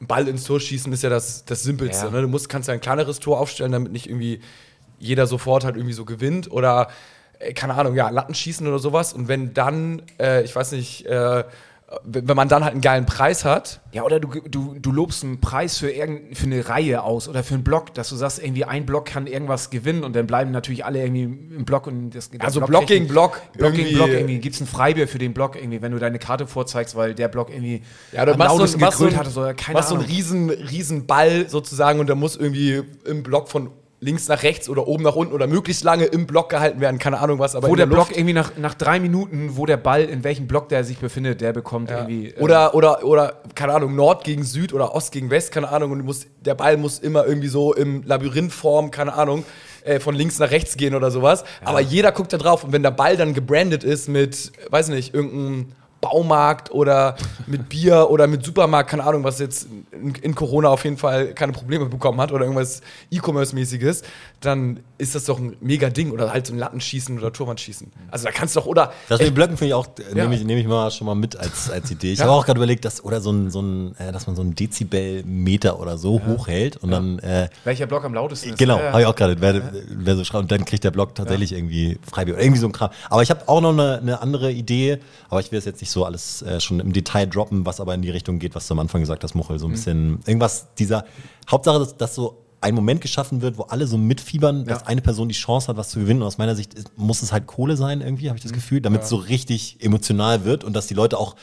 [0.00, 2.06] Ball ins Tor schießen ist ja das, das Simpelste.
[2.06, 2.12] Ja.
[2.12, 2.22] Ne?
[2.22, 4.40] Du musst, kannst ja ein kleineres Tor aufstellen, damit nicht irgendwie
[4.98, 6.88] jeder sofort halt irgendwie so gewinnt oder,
[7.38, 9.12] äh, keine Ahnung, ja, Latten schießen oder sowas.
[9.12, 11.44] Und wenn dann, äh, ich weiß nicht, äh,
[12.02, 15.40] wenn man dann halt einen geilen Preis hat, Ja, oder du, du, du lobst einen
[15.40, 18.64] Preis für, irgend, für eine Reihe aus oder für einen Block, dass du sagst, irgendwie
[18.64, 22.30] ein Block kann irgendwas gewinnen und dann bleiben natürlich alle irgendwie im Block und das,
[22.40, 24.38] Also Block gegen Block, Block gegen Block irgendwie.
[24.38, 27.28] Gibt es ein Freibier für den Block irgendwie, wenn du deine Karte vorzeigst, weil der
[27.28, 30.04] Block irgendwie Ja, du am machst machst so, gegrölt hat oder keine machst so einen
[30.04, 30.16] Ahnung.
[30.16, 33.70] riesen, riesen Ball sozusagen und der muss irgendwie im Block von
[34.00, 37.18] links nach rechts oder oben nach unten oder möglichst lange im Block gehalten werden, keine
[37.18, 38.08] Ahnung was, aber wo der Luft.
[38.08, 41.40] Block irgendwie nach, nach drei Minuten, wo der Ball, in welchem Block der sich befindet,
[41.40, 42.28] der bekommt irgendwie.
[42.28, 45.92] äh, Oder, oder, oder, keine Ahnung, Nord gegen Süd oder Ost gegen West, keine Ahnung.
[45.92, 49.44] Und du musst, der Ball muss immer irgendwie so im Labyrinthform, keine Ahnung,
[49.84, 51.44] äh, von links nach rechts gehen oder sowas.
[51.64, 52.64] Aber jeder guckt da drauf.
[52.64, 55.72] Und wenn der Ball dann gebrandet ist mit, weiß nicht, irgendeinem
[56.10, 57.16] Baumarkt oder
[57.46, 61.34] mit Bier oder mit Supermarkt, keine Ahnung, was jetzt in, in Corona auf jeden Fall
[61.34, 64.02] keine Probleme bekommen hat oder irgendwas E-Commerce-mäßiges,
[64.40, 66.10] dann ist das doch ein mega Ding.
[66.10, 67.90] Oder halt so ein Lattenschießen oder Turmwandschießen.
[68.10, 68.92] Also da kannst du doch, oder.
[69.08, 70.22] Das mit den Blöcken finde ich auch, äh, Ja.
[70.24, 72.12] nehme ich, nehm ich mal schon mal mit als, als Idee.
[72.12, 72.26] Ich Ja.
[72.26, 74.54] habe auch gerade überlegt, dass, oder so ein, so ein, äh, dass man so einen
[74.54, 78.58] Dezibelmeter oder so hochhält und dann, äh, welcher Block am lautesten ist.
[78.58, 78.92] genau, Ja, ja.
[78.92, 81.98] habe ich auch gerade, wer, wer so schreibt, und dann kriegt der Block tatsächlich irgendwie
[82.10, 82.90] Freibier oder irgendwie so ein Kram.
[83.10, 85.90] Aber ich habe auch noch eine, eine andere Idee, aber ich will es jetzt nicht
[85.90, 88.74] so alles äh, schon im Detail droppen, was aber in die Richtung geht, was du
[88.74, 91.04] am Anfang gesagt hast, Muchel, so ein bisschen, irgendwas dieser,
[91.50, 94.86] Hauptsache, dass, dass so ein Moment geschaffen wird, wo alle so mitfiebern, dass Ja.
[94.86, 96.22] eine Person die Chance hat, was zu gewinnen.
[96.22, 98.80] Und aus meiner Sicht ist, muss es halt Kohle sein, irgendwie, habe ich das Gefühl,
[98.80, 101.36] damit es so richtig emotional wird und dass die Leute auch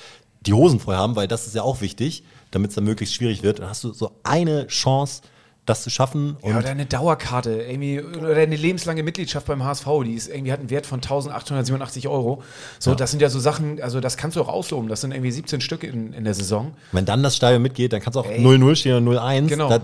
[0.45, 3.43] die Hosen voll haben, weil das ist ja auch wichtig, damit es dann möglichst schwierig
[3.43, 3.59] wird.
[3.59, 5.21] Dann hast du so eine Chance,
[5.65, 6.35] das zu schaffen.
[6.43, 10.59] Ja, oder eine Dauerkarte, irgendwie, oder eine lebenslange Mitgliedschaft beim HSV, die ist irgendwie hat
[10.59, 12.43] einen Wert von 1887 Euro.
[12.79, 14.89] So, das sind ja so Sachen, also das kannst du auch ausloben.
[14.89, 16.73] Das sind irgendwie 17 Stück in, in der Saison.
[16.91, 18.43] wenn dann das Stadion mitgeht, dann kannst du auch Ey.
[18.45, 19.47] 0-0 stehen oder 0-1.
[19.47, 19.69] Genau.
[19.69, 19.79] Da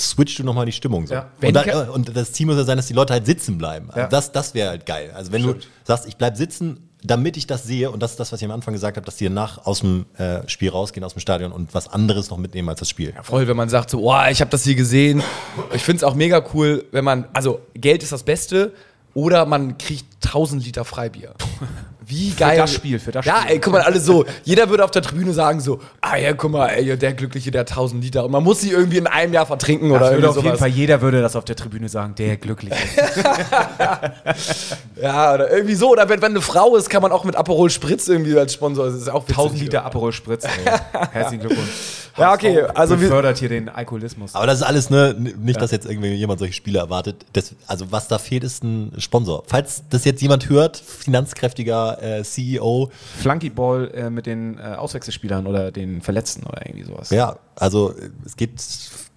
[0.00, 1.06] switcht du nochmal die Stimmung.
[1.06, 1.14] So.
[1.14, 1.30] Ja.
[1.36, 3.88] Und, Wenn- äh, und das Ziel muss ja sein, dass die Leute halt sitzen bleiben.
[3.90, 4.06] Also Ja.
[4.08, 5.12] Das, das wäre halt geil.
[5.14, 5.64] Also wenn Stimmt.
[5.64, 8.46] du sagst, ich bleib sitzen, damit ich das sehe, und das ist das, was ich
[8.46, 11.52] am Anfang gesagt habe, dass die danach aus dem äh, Spiel rausgehen, aus dem Stadion
[11.52, 13.12] und was anderes noch mitnehmen als das Spiel.
[13.22, 15.22] voll, wenn man sagt so, boah, ich habe das hier gesehen.
[15.74, 18.72] Ich finde es auch mega cool, wenn man, also Geld ist das Beste
[19.12, 21.34] oder man kriegt 1000 Liter Freibier.
[22.06, 22.56] Wie geil.
[22.58, 23.52] das Spiel, für das Ja, Spiel.
[23.52, 26.50] ey, guck mal, alle so, jeder würde auf der Tribüne sagen so, ah ja, guck
[26.50, 28.24] mal, ey, der Glückliche, der 1000 Liter.
[28.24, 30.46] Und man muss sie irgendwie in einem Jahr vertrinken Das oder würde irgendwie auf jeden
[30.48, 30.58] sowas.
[30.60, 32.76] Fall jeder würde das auf der Tribüne sagen, der Glückliche.
[35.00, 35.90] Ja, oder irgendwie so.
[35.90, 38.86] Oder wenn, wenn eine Frau ist, kann man auch mit Aperol Spritz irgendwie als Sponsor.
[38.86, 39.36] Das ist auch witzig.
[39.36, 40.44] 1000 Liter Aperol Spritz.
[40.44, 40.50] Ey.
[41.12, 41.68] Herzlichen Glückwunsch.
[42.16, 44.34] Ja, okay, also wir- fördert hier den Alkoholismus.
[44.34, 47.16] Aber das ist alles, ne, nicht, dass jetzt irgendwie jemand solche Spiele erwartet.
[47.32, 49.42] Das, also was da fehlt, ist ein Sponsor.
[49.48, 55.70] Falls das jetzt jemand hört, finanzkräftiger äh, CEO, Flunkyball äh, mit den äh, Auswechselspielern oder
[55.70, 57.10] den Verletzten oder irgendwie sowas.
[57.10, 58.50] ja, also es geht,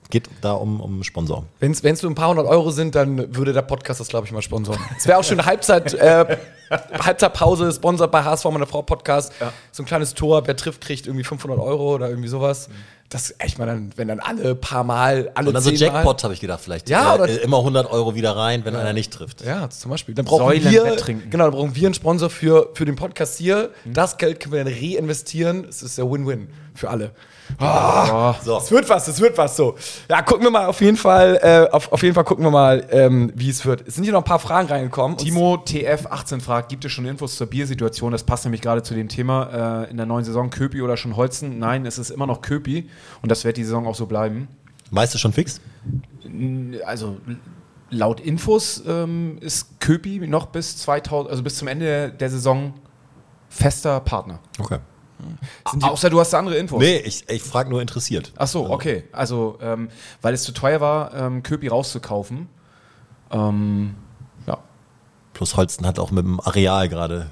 [0.10, 1.46] geht da um, um Sponsor.
[1.60, 4.32] Wenn es nur ein paar hundert Euro sind, dann würde der Podcast das, glaube ich,
[4.32, 4.80] mal sponsoren.
[4.98, 6.38] Es wäre auch schon eine Halbzeit, äh,
[7.06, 9.32] Halbzeitpause, sponsert bei HSV, meine Frau Podcast.
[9.72, 12.70] So ein kleines Tor, wer trifft, kriegt irgendwie 500 Euro oder irgendwie sowas.
[13.10, 16.34] Das echt mal dann, wenn dann alle paar Mal, alle Und dann so Jackpot, habe
[16.34, 16.90] ich gedacht, vielleicht.
[16.90, 19.46] Ja, Äh, oder- äh, immer 100 Euro wieder rein, wenn einer nicht trifft.
[19.46, 20.14] Ja, zum Beispiel.
[20.14, 21.30] Dann brauchen Säulen wir, Wetttrinken.
[21.30, 23.70] genau, dann brauchen wir einen Sponsor für, für den Podcast hier.
[23.86, 25.66] Das Geld können wir dann reinvestieren.
[25.70, 27.12] Es ist der Win-Win für alle.
[28.44, 28.58] So.
[28.58, 29.76] Es wird was, es wird was so.
[30.10, 32.86] Ja, gucken wir mal auf jeden Fall, äh, auf, auf jeden Fall gucken wir mal,
[32.92, 33.88] ähm, wie es wird.
[33.88, 35.18] Es sind hier noch ein paar Fragen reingekommen.
[35.18, 38.12] Timo TF18 fragt, gibt es schon Infos zur Biersituation?
[38.12, 40.50] Das passt nämlich gerade zu dem Thema äh, in der neuen Saison.
[40.50, 41.60] Köpi oder schon Holzen?
[41.60, 42.90] Nein, es ist immer noch Köpi
[43.22, 44.48] und das wird die Saison auch so bleiben.
[44.90, 45.62] Weißt du schon fix?
[46.84, 47.18] Also
[47.92, 52.74] laut Infos ähm, ist Köpi noch bis 2000, also bis zum Ende der Saison
[53.50, 54.40] fester Partner.
[54.58, 54.80] Okay.
[55.82, 56.80] Außer du hast andere Infos.
[56.80, 58.34] Nee, ich, ich frage nur interessiert.
[58.38, 59.04] Ach so, okay.
[59.12, 59.90] Also, ähm,
[60.24, 62.48] weil es zu teuer war, ähm, Köpi rauszukaufen.
[63.32, 63.96] Ähm,
[65.38, 67.28] Plus Holsten hat auch mit dem Areal gerade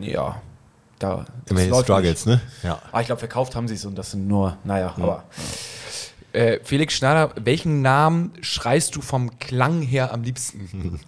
[0.00, 0.42] ja.
[0.98, 2.40] Da, immerhin Struggles, ne?
[2.64, 2.82] Ja.
[2.90, 5.22] Ah, ich glaube, verkauft haben sie es und das sind nur, naja, aber
[6.32, 11.00] äh, Felix Schneider, welchen Namen schreist du vom Klang her am liebsten?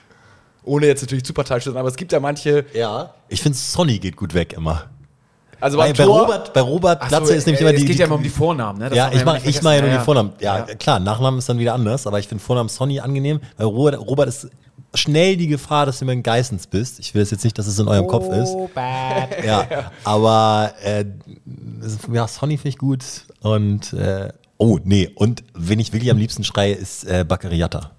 [0.64, 2.64] Ohne jetzt natürlich zu parteiisch zu sein, aber es gibt ja manche.
[2.72, 3.14] Ja.
[3.28, 4.86] Ich finde, Sonny geht gut weg immer.
[5.60, 7.86] Also Bei, bei Robert, bei Robert so, Glatze ist nämlich äh, immer es die.
[7.86, 8.88] geht die, ja immer um die Vornamen, ne?
[8.88, 10.00] Das ja, ich mache nicht ich mach ja nur vergessen.
[10.00, 10.32] die Vornamen.
[10.40, 10.74] Ja, Ja.
[10.74, 14.28] klar, Nachnamen ist dann wieder anders, aber ich finde Vornamen Sonny angenehm, weil Robert, Robert
[14.28, 14.50] ist
[14.94, 16.98] schnell die Gefahr, dass du mir ein Geissens bist.
[17.00, 18.54] Ich will jetzt nicht, dass es in eurem Kopf ist.
[19.44, 21.04] Ja, aber äh,
[21.84, 23.04] es- ja, Sonny finde ich gut
[23.40, 27.90] und äh, oh nee, und wen ich wirklich am liebsten schreie, ist äh, Baccariata.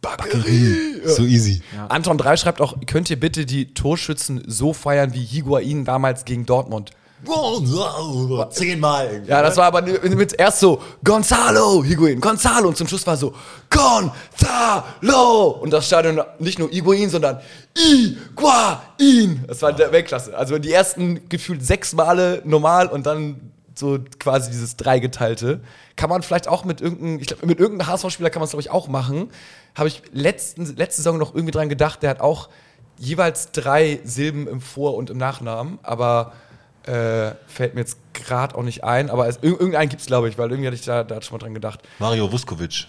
[0.00, 1.00] Backerie.
[1.06, 1.62] So easy.
[1.88, 6.44] Anton 3 schreibt auch, könnt ihr bitte die Torschützen so feiern wie Higuain damals gegen
[6.44, 6.90] Dortmund?
[8.50, 9.22] Zehnmal.
[9.26, 13.32] Ja, das war aber mit erst so Gonzalo, Higuain, Gonzalo und zum Schluss war so
[13.70, 17.40] Gonzalo und das Stadion nicht nur Higuain, sondern
[17.76, 19.44] Higuain.
[19.46, 20.36] Das war der Weltklasse.
[20.36, 25.60] Also die ersten gefühlt sechs Male normal und dann so quasi dieses dreigeteilte.
[25.96, 28.62] Kann man vielleicht auch mit irgendeinem, ich glaube, mit irgendeinem HSV-Spieler kann man es glaube
[28.62, 29.30] ich auch machen.
[29.74, 32.48] Habe ich letzten, letzte Saison noch irgendwie dran gedacht, der hat auch
[32.98, 36.32] jeweils drei Silben im Vor- und im Nachnamen, aber
[36.86, 40.28] äh, fällt mir jetzt gerade auch nicht ein, aber es, irg- irgendeinen gibt es, glaube
[40.28, 41.80] ich, weil irgendwie hatte ich da, da schon mal dran gedacht.
[41.98, 42.86] Mario Vuskovic.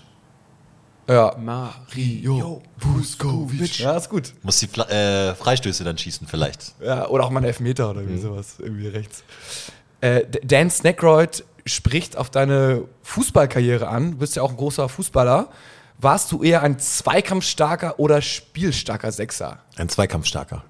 [1.09, 1.35] Ja.
[1.37, 3.79] Mario Vuskovic.
[3.79, 4.33] Ja, ist gut.
[4.41, 6.73] Muss die Fla äh, Freistöße dann schießen vielleicht.
[6.81, 9.23] Ja, oder auch mal einen Elfmeter oder irgendwie sowas, irgendwie rechts.
[10.01, 14.11] Äh, Dan Snackroyd spricht auf deine Fußballkarriere an.
[14.11, 15.49] Du bist ja auch ein großer Fußballer.
[15.99, 19.59] Warst du eher ein zweikampfstarker oder spielstarker Sechser?
[19.77, 20.63] Ein Zweikampfstarker.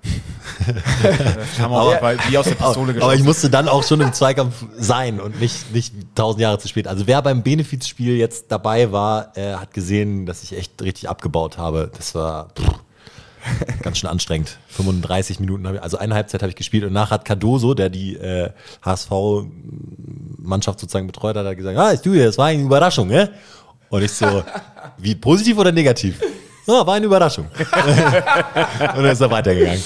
[1.02, 3.26] das haben wir auch weil, wie aus der Pistole Aber ich geschossen.
[3.26, 6.88] musste dann auch schon im Zweikampf sein und nicht, nicht tausend Jahre zu spät.
[6.88, 11.58] Also wer beim Benefizspiel jetzt dabei war, äh, hat gesehen, dass ich echt richtig abgebaut
[11.58, 11.90] habe.
[11.98, 14.58] Das war pff, ganz schön anstrengend.
[14.70, 17.90] 35 Minuten habe ich, also eine Halbzeit habe ich gespielt und nach hat Cardoso, der
[17.90, 18.52] die äh,
[18.84, 23.32] HSV-Mannschaft sozusagen betreut hat, hat gesagt, ah, ist du, das war eine Überraschung, ne?
[23.94, 24.44] Und ich so,
[24.98, 26.20] wie positiv oder negativ?
[26.66, 27.46] Ja, war eine Überraschung.
[27.60, 27.72] und
[28.98, 29.84] dann ist er weitergegangen.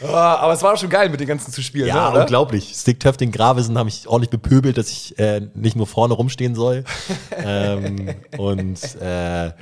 [0.00, 1.88] Ah, aber es war doch schon geil, mit den ganzen zu spielen.
[1.88, 2.72] Ja, ne, unglaublich.
[2.72, 6.84] Stick Töfting Gravesen haben mich ordentlich bepöbelt, dass ich äh, nicht nur vorne rumstehen soll.
[7.36, 9.54] ähm, und äh, ja,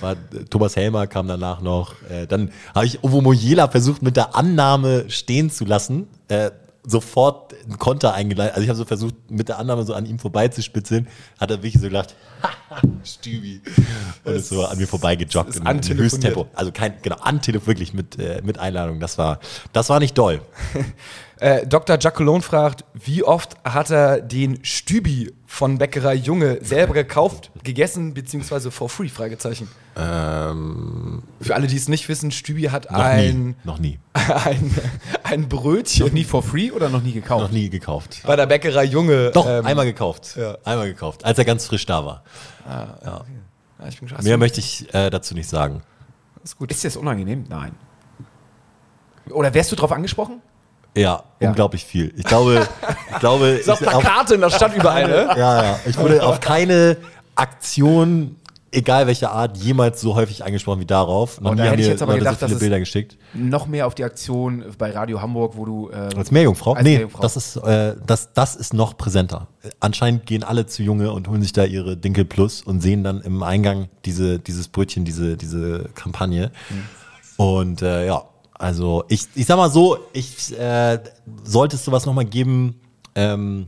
[0.00, 0.14] war,
[0.48, 1.94] Thomas Helmer kam danach noch.
[2.08, 6.06] Äh, dann habe ich Ovo Mojela versucht, mit der Annahme stehen zu lassen.
[6.86, 8.54] Sofort einen Konter eingeleitet.
[8.54, 11.08] Also ich habe so versucht, mit der Annahme so an ihm vorbeizuspitzeln.
[11.38, 12.14] Hat er wirklich so gedacht,
[13.04, 13.60] Stübi.
[14.24, 16.12] Und ist so an mir vorbeigejoggt im, im antelefoniert.
[16.12, 16.46] Höchsttempo.
[16.54, 19.00] Also kein, genau, Antelef wirklich mit, äh, mit Einladung.
[19.00, 19.40] Das war,
[19.72, 20.40] das war nicht doll.
[21.38, 21.98] Äh, Dr.
[22.00, 28.70] Jacquelone fragt, wie oft hat er den Stübi von Bäckerei Junge selber gekauft, gegessen, beziehungsweise
[28.70, 29.08] for free?
[29.08, 29.68] Fragezeichen.
[29.96, 33.54] Ähm, Für alle, die es nicht wissen, Stübi hat noch ein, nie.
[33.64, 33.98] Noch nie.
[34.14, 34.74] ein,
[35.24, 37.42] ein Brötchen noch nie for free oder noch nie gekauft?
[37.42, 38.22] Noch nie gekauft.
[38.24, 39.30] bei der Bäckerei Junge.
[39.32, 40.36] Doch, ähm, einmal gekauft.
[40.36, 40.56] ja.
[40.64, 42.22] Einmal gekauft, als er ganz frisch da war.
[42.66, 43.24] Ja,
[43.88, 45.82] ich bin Mehr Mehr möchte ich äh, dazu nicht sagen.
[46.42, 46.70] ist gut.
[46.70, 47.44] Ist dir das unangenehm?
[47.48, 47.72] Nein.
[49.30, 50.40] Oder wärst du drauf angesprochen?
[50.96, 51.48] Ja, Ja.
[51.48, 52.12] unglaublich viel.
[52.16, 52.66] Ich glaube,
[53.12, 55.26] ich glaube, Ist auf ich, auf, Plakate in der Stadt überall, ne?
[55.36, 56.96] ja, ja, ich wurde auf keine
[57.34, 58.36] Aktion,
[58.72, 61.40] egal welche Art, jemals so häufig angesprochen wie darauf.
[61.40, 63.16] Noch Oh, da hätte ich mir jetzt aber gedacht, so viele dass Bilder geschickt.
[63.34, 65.90] Noch mehr auf die Aktion bei Radio Hamburg, wo du.
[65.90, 66.72] Äh, Als Meerjungfrau?
[66.72, 67.20] Als nee, Meerjungfrau.
[67.22, 69.48] das ist äh, das, das ist noch präsenter.
[69.80, 73.20] Anscheinend gehen alle zu Junge und holen sich da ihre Dinkel Plus und sehen dann
[73.20, 76.50] im Eingang diese, dieses Brötchen, diese, diese Kampagne.
[77.36, 78.22] Und äh, ja,
[78.58, 80.98] also ich, ich sag mal so, ich äh,
[81.44, 82.80] sollte es sowas nochmal geben,
[83.14, 83.66] ähm,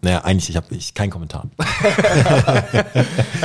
[0.00, 1.44] Naja, eigentlich ich habe ich keinen Kommentar.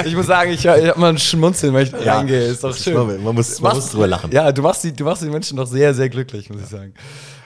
[0.05, 2.41] ich muss sagen, ich, ich habe mal ein Schmunzeln, wenn ich da Ja, reingehe.
[2.47, 3.23] Ist doch schön.
[3.23, 4.31] man muss- Du man machst- muss drüber lachen.
[4.31, 6.93] Ja, du machst, die, du machst die Menschen doch sehr, sehr glücklich, muss ich sagen.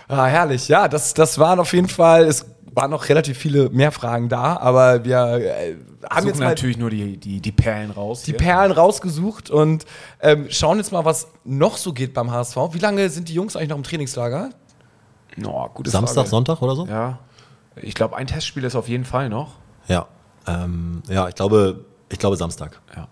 [0.08, 0.68] Ah, herrlich.
[0.68, 4.58] Ja, das, das waren auf jeden Fall, es waren noch relativ viele mehr Fragen da,
[4.58, 5.76] aber wir äh,
[6.10, 8.24] haben Suchen jetzt mal natürlich nur die, die, die Perlen raus.
[8.24, 8.40] die hier.
[8.40, 9.86] Perlen rausgesucht und
[10.22, 12.58] ähm, schauen jetzt mal, was noch so geht beim HSV.
[12.72, 14.50] Wie lange sind die Jungs eigentlich noch im Trainingslager?
[15.36, 16.30] No, gute Samstag, Frage.
[16.30, 16.86] Sonntag oder so?
[16.88, 17.20] Ja.
[17.76, 19.56] Ich glaube, ein Testspiel ist auf jeden Fall noch.
[19.88, 20.08] Ja.
[20.48, 22.82] Ähm, ja, ich glaube, ich glaube Samstag.
[22.96, 23.08] Ja.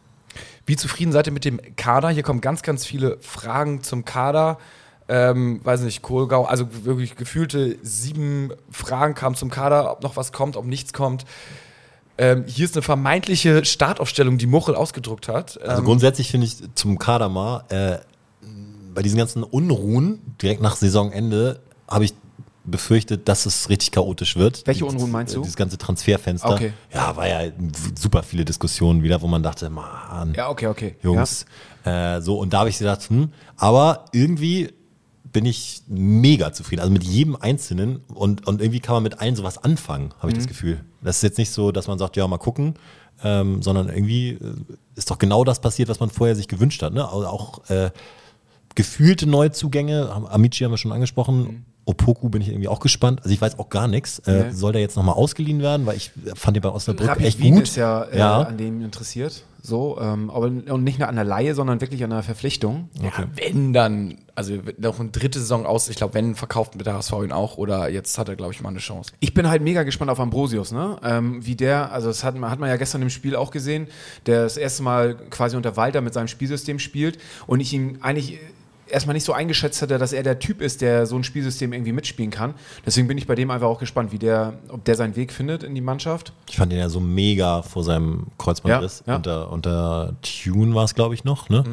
[0.66, 2.10] Wie zufrieden seid ihr mit dem Kader?
[2.10, 4.58] Hier kommen ganz, ganz viele Fragen zum Kader.
[5.12, 10.32] Ähm, weiß nicht, Kohlgau, also wirklich gefühlte sieben Fragen kamen zum Kader, ob noch was
[10.32, 11.26] kommt, ob nichts kommt.
[12.20, 15.60] Ähm, hier ist eine vermeintliche Startaufstellung, die Muchel ausgedruckt hat.
[15.62, 17.98] Also Ähm, grundsätzlich finde ich zum Kader mal, äh,
[18.94, 22.14] bei diesen ganzen Unruhen direkt nach Saisonende habe ich
[22.66, 24.62] befürchtet, dass es richtig chaotisch wird.
[24.68, 25.42] Welche Unruhen meinst du?
[25.42, 26.52] Dieses ganze Transferfenster.
[26.52, 26.74] Okay.
[26.94, 27.52] Ja, war ja
[27.98, 30.96] super viele Diskussionen wieder, wo man dachte, Mann, Ja, okay, okay.
[31.02, 31.46] Jungs.
[31.84, 34.72] Äh, so, und da habe ich gedacht, hm, aber irgendwie
[35.32, 36.82] bin ich mega zufrieden.
[36.82, 40.36] Also mit jedem Einzelnen und, und irgendwie kann man mit allen sowas anfangen, habe ich
[40.36, 40.40] Mhm.
[40.40, 40.82] das Gefühl.
[41.02, 42.76] Das ist jetzt nicht so, dass man sagt, ja, mal gucken,
[43.24, 44.38] ähm, sondern irgendwie äh,
[44.96, 46.94] ist doch genau das passiert, was man vorher sich gewünscht hat.
[46.94, 47.04] Ne?
[47.08, 47.92] Also auch äh,
[48.76, 51.40] gefühlte Neuzugänge, Am- Amici haben wir schon angesprochen.
[51.40, 51.66] Mhm.
[51.90, 53.20] Opoku bin ich irgendwie auch gespannt.
[53.24, 54.20] Also ich weiß auch gar nichts.
[54.20, 54.52] Äh, Nee.
[54.52, 55.86] Soll der jetzt nochmal ausgeliehen werden?
[55.86, 57.64] Weil ich fand den bei Osnabrück Rapid echt Wien gut.
[57.64, 58.42] ist ja, äh, Ja.
[58.44, 59.44] an dem interessiert.
[59.62, 62.88] So, ähm, aber und nicht nur an der Laie, sondern wirklich an der Verpflichtung.
[63.02, 66.94] ja, wenn dann, also noch eine dritte Saison aus, ich glaube, wenn verkauft mit der
[66.94, 69.12] HSV ihn auch oder jetzt hat er, glaube ich, mal eine Chance.
[69.20, 70.96] Ich bin halt mega gespannt auf Ambrosius, ne?
[71.04, 73.88] Ähm, wie der, also das hat, man- hat man ja gestern im Spiel auch gesehen,
[74.28, 78.40] der das erste Mal quasi unter Walter mit seinem Spielsystem spielt und ich ihn eigentlich
[78.90, 81.92] erstmal nicht so eingeschätzt hatte, dass er der Typ ist, der so ein Spielsystem irgendwie
[81.92, 82.54] mitspielen kann.
[82.86, 85.64] Deswegen bin ich bei dem einfach auch gespannt, wie der, ob der seinen Weg findet
[85.64, 86.34] in die Mannschaft.
[86.50, 89.04] Ich fand ihn ja so mega vor seinem Kreuzbandriss.
[89.06, 89.18] Ja, ja.
[89.18, 91.50] Unter, unter Tune war es, glaube ich, noch.
[91.50, 91.64] Ne?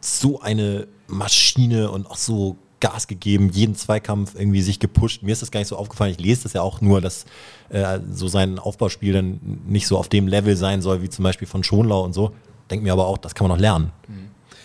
[0.00, 5.22] So eine Maschine und auch so Gas gegeben, jeden Zweikampf irgendwie sich gepusht.
[5.22, 6.10] Mir ist das gar nicht so aufgefallen.
[6.10, 7.24] Ich lese das ja auch nur, dass
[7.70, 11.48] äh, so sein Aufbauspiel dann nicht so auf dem Level sein soll, wie zum Beispiel
[11.48, 12.32] von Schonlau und so.
[12.70, 13.90] Denk mir aber auch, das kann man noch lernen.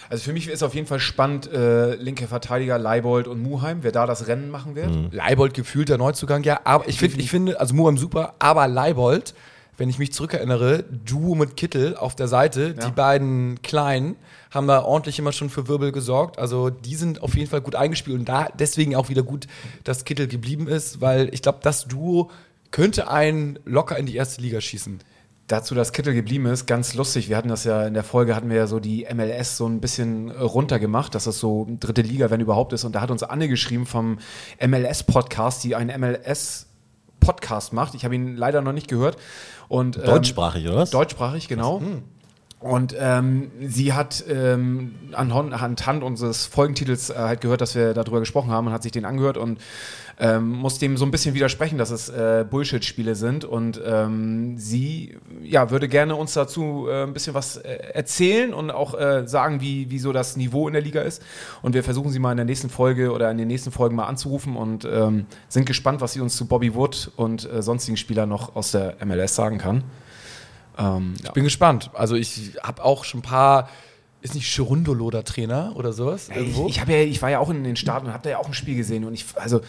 [0.10, 3.92] Also für mich ist auf jeden Fall spannend, äh, linke Verteidiger Leibold und Muheim, wer
[3.92, 5.14] da das Rennen machen wird.
[5.14, 9.36] Leibold gefühlt der Neuzugang, ja, aber ich finde, ich finde, also Muam super, aber Leibold,
[9.78, 12.88] wenn ich mich zurückerinnere, Duo mit Kittel auf der Seite, Ja.
[12.88, 14.16] die beiden Kleinen
[14.52, 16.40] haben da ordentlich immer schon für Wirbel gesorgt.
[16.40, 19.46] Also die sind auf jeden Fall gut eingespielt und da deswegen auch wieder gut,
[19.84, 22.32] dass Kittel geblieben ist, weil ich glaube, das Duo
[22.72, 25.00] könnte einen locker in die erste Liga schießen.
[25.50, 27.28] Dazu, dass Kittel geblieben ist, ganz lustig.
[27.28, 29.82] Wir hatten das ja in der Folge, hatten wir ja so die MLS so ein
[29.82, 32.84] bisschen äh, runtergemacht, dass das so dritte Liga, wenn überhaupt ist.
[32.84, 34.20] Und da hat uns Anne geschrieben vom
[34.64, 37.96] MLS-Podcast, die einen MLS-Podcast macht.
[37.96, 39.18] Ich habe ihn leider noch nicht gehört.
[39.68, 40.92] Und, ähm, Deutschsprachig, oder was?
[40.92, 41.82] Deutschsprachig, genau.
[42.60, 48.20] Und ähm, sie hat ähm, anhand, anhand unseres Folgentitels äh, halt gehört, dass wir darüber
[48.20, 49.60] gesprochen haben und hat sich den angehört und
[50.22, 53.46] ähm, muss dem so ein bisschen widersprechen, dass es äh, Bullshit-Spiele sind.
[53.46, 58.70] Und ähm, sie ja, würde gerne uns dazu äh, ein bisschen was äh, erzählen und
[58.70, 61.24] auch äh, sagen, wie, wie so das Niveau in der Liga ist.
[61.62, 64.08] Und wir versuchen sie mal in der nächsten Folge oder in den nächsten Folgen mal
[64.08, 68.28] anzurufen und ähm, sind gespannt, was sie uns zu Bobby Wood und äh, sonstigen Spielern
[68.28, 69.86] noch aus der MLS sagen kann.
[70.78, 71.28] Ähm, ja.
[71.28, 71.92] Ich bin gespannt.
[71.94, 73.70] Also ich habe auch schon ein paar,
[74.22, 76.28] ist nicht Chirundolo der Trainer oder sowas?
[76.36, 78.38] Ich, ich, hab ja, ich war ja auch in den Staaten und habe da ja
[78.38, 79.62] auch ein Spiel gesehen und ich, also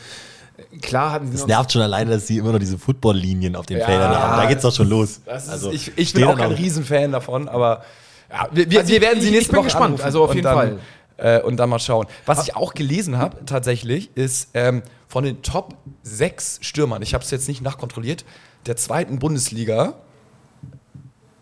[0.82, 3.78] klar hatten sie Es nervt schon alleine, dass sie immer noch diese Football-Linien auf den
[3.78, 4.36] Ja, Feldern haben.
[4.42, 5.20] Da geht's doch schon los.
[5.26, 7.82] Das ist, Also, ich, ich bin auch kein Riesenfan davon, aber
[8.30, 10.24] ja, wir, wir, Also wir werden sie ich- nächste ich bin Woche gespannt, anrufen also
[10.24, 10.78] auf jeden dann, Fall.
[11.16, 12.06] Äh, und dann mal schauen.
[12.26, 17.22] Was ich auch gelesen habe, tatsächlich, ist ähm, von den Top 6 Stürmern, ich habe
[17.24, 18.24] es jetzt nicht nachkontrolliert,
[18.66, 19.94] der zweiten Bundesliga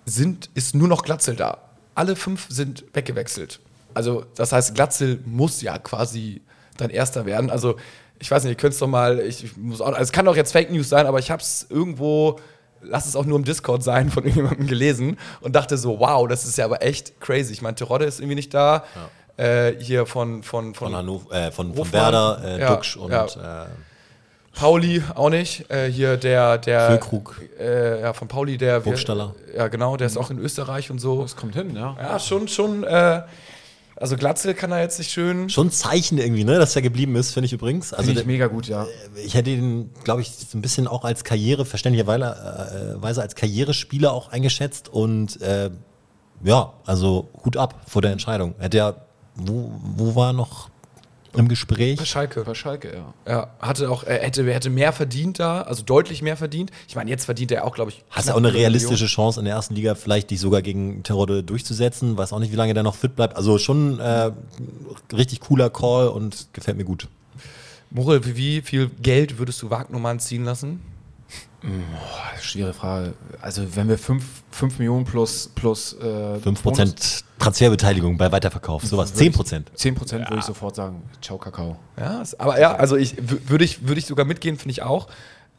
[0.04, 1.58] sind, ist nur noch Glatzel da.
[1.94, 3.60] Alle fünf sind weggewechselt.
[3.94, 6.42] Also, das heißt, Glatzel muss ja quasi
[6.76, 7.50] dein Erster werden.
[7.50, 7.76] Also,
[8.18, 10.24] ich weiß nicht, ihr könnt es doch mal, ich, ich muss auch, also es kann
[10.24, 12.38] doch jetzt Fake News sein, aber ich habe es irgendwo,
[12.82, 16.44] lass es auch nur im Discord sein, von irgendjemandem gelesen und dachte so, wow, das
[16.44, 17.52] ist ja aber echt crazy.
[17.52, 18.84] Ich meine, Terodde ist irgendwie nicht da.
[19.36, 21.92] Äh, hier von, von, von, Von, Hannover, äh, von, von.
[21.92, 23.24] Werder, äh, Ja, Duxch und ja.
[23.64, 23.66] äh,
[24.52, 25.70] Pauli auch nicht.
[25.70, 26.88] Äh, hier der, der.
[26.88, 27.40] Füllkrug.
[27.60, 28.80] Äh, ja, von Pauli, der.
[28.80, 29.36] Burgstaller.
[29.56, 31.22] Ja, genau, der ist auch in Österreich und so.
[31.22, 31.96] das kommt hin, ja.
[32.00, 32.82] Ja, schon, schon.
[32.82, 33.22] Äh,
[34.00, 35.48] also Glatzel kann er jetzt nicht schön.
[35.48, 37.92] schon ein Zeichen irgendwie, ne, dass er geblieben ist, finde ich übrigens.
[37.92, 38.86] Also Finde ich mega gut, ja.
[39.24, 44.12] ich hätte ihn, glaube ich, so ein bisschen auch als Karriere, verständlicherweise äh, als Karrierespieler
[44.12, 45.70] auch eingeschätzt und äh,
[46.44, 48.54] ja, also Hut ab vor der Entscheidung.
[48.58, 48.94] Hätte ja,
[49.34, 50.70] wo, wo war noch
[51.38, 51.98] im Gespräch.
[51.98, 52.42] Bei Schalke.
[52.44, 53.14] Bei Schalke, ja.
[53.32, 56.70] Ja, hatte auch, er hätte, er hätte mehr verdient da, also deutlich mehr verdient.
[56.88, 58.04] Ich meine, jetzt verdient er auch, glaube ich.
[58.10, 58.62] Hast du auch eine Million.
[58.62, 62.16] realistische Chance in der ersten Liga, vielleicht dich sogar gegen Terrorde durchzusetzen?
[62.16, 63.36] Weiß auch nicht, wie lange der noch fit bleibt.
[63.36, 64.30] Also schon äh,
[65.12, 67.08] richtig cooler Call und gefällt mir gut.
[67.90, 70.80] Morel, wie, wie viel Geld würdest du Wagnumann ziehen lassen?
[72.40, 73.14] Schwere Frage.
[73.40, 74.22] Also wenn wir 5
[74.78, 79.14] Millionen plus, plus äh, 5% Transferbeteiligung bei Weiterverkauf, sowas.
[79.14, 79.64] 10%.
[79.74, 81.02] 10 Prozent würde ich sofort sagen.
[81.20, 81.76] Ciao, Kakao.
[81.98, 83.16] Ja, aber ja, also ich
[83.48, 85.08] würde ich, würde ich sogar mitgehen, finde ich auch.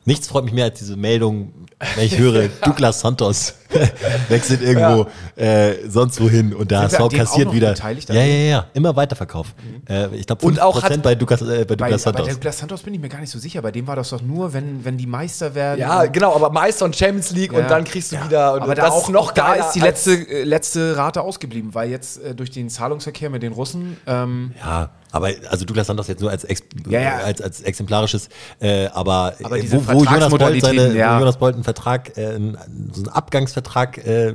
[0.05, 1.53] Nichts freut mich mehr als diese Meldung,
[1.95, 3.55] wenn ich höre, Douglas Santos
[4.29, 7.69] wechselt irgendwo äh, sonst wohin und der HSV kassiert wieder.
[7.69, 9.53] beteiligt Ja, ja, ja, immer Weiterverkauf.
[9.87, 12.27] Äh, ich glaube, 5% Und auch hat- bei Douglas, äh, bei Bei, Douglas bei Santos.
[12.33, 13.61] Douglas Santos bin ich mir gar nicht so sicher.
[13.61, 15.79] Bei dem war das doch nur, wenn, wenn die Meister werden.
[15.79, 17.59] Ja, genau, aber Meister und Champions League Ja.
[17.59, 18.53] und dann kriegst du wieder.
[18.53, 21.89] Und aber da auch ist noch da ist die letzte, äh, letzte Rate ausgeblieben, weil
[21.89, 26.21] jetzt äh, durch den Zahlungsverkehr mit den Russen ähm, Ja, aber also Douglas Santos jetzt
[26.21, 27.17] nur als, ex Ja, ja.
[27.17, 31.15] als, als exemplarisches, äh, aber, Aber äh, wo, wo, Jonas Bolt Vertragsmodalitäten, seine, ja.
[31.15, 32.57] wo Jonas Bolt einen Vertrag, äh, einen,
[32.93, 33.58] so einen Abgangsvertrag
[33.97, 34.33] äh,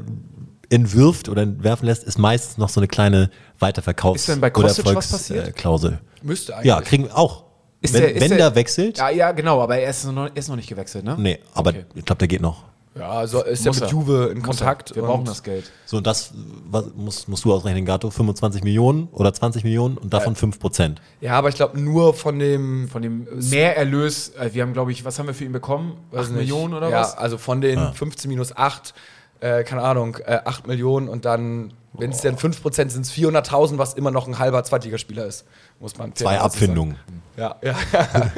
[0.70, 4.68] entwirft oder entwerfen lässt, ist meistens noch so eine kleine Weiterverkaufs- Ist denn bei oder
[4.68, 5.48] Kostic was passiert?
[5.64, 5.90] Äh.
[6.22, 6.66] Müsste eigentlich.
[6.66, 7.44] Ja, kriegen wir auch.
[7.80, 10.24] Ist wenn der- ist wenn der- der wechselt, Ja, ja, genau, aber er ist noch,
[10.26, 11.16] er ist noch nicht gewechselt, ne?
[11.18, 11.84] nee, aber Okay.
[11.94, 12.64] ich glaube, der geht noch.
[12.96, 13.92] Ja, also ist Muss ja mit er.
[13.98, 14.90] Juve in Muss Kontakt.
[14.92, 14.96] er.
[14.96, 15.68] Wir brauchen das Geld.
[15.84, 16.30] So, und das
[16.70, 21.02] was, musst, musst du ausrechnen, Gato, 25 Millionen oder 20 Millionen und davon 5 Prozent.
[21.20, 22.88] Ja, aber ich glaube nur von dem.
[22.88, 25.96] Von dem Mehrerlös, äh, wir haben, glaube ich, was haben wir für ihn bekommen?
[26.12, 26.38] weiß 8 nicht.
[26.42, 27.18] Millionen oder ja, was?
[27.18, 28.94] also von den 15 minus 8,
[29.40, 33.78] äh, keine Ahnung, äh, 8 Millionen und dann, wenn es denn 5% sind es 400.000,
[33.78, 35.46] was immer noch ein halber Zweitligaspieler ist.
[35.80, 36.96] Muss man Zwei Abfindungen.
[36.96, 37.22] sagen.
[37.36, 37.74] Ja, ja.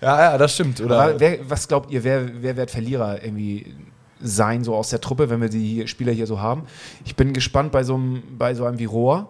[0.00, 0.80] ja, ja, das stimmt.
[0.80, 1.18] Oder?
[1.18, 3.74] Wer, was glaubt ihr, wer, wer wird Verlierer irgendwie
[4.20, 6.64] sein, so aus der Truppe, wenn wir die Spieler hier so haben?
[7.04, 9.28] Ich bin gespannt bei so einem, bei so einem wie Rohr.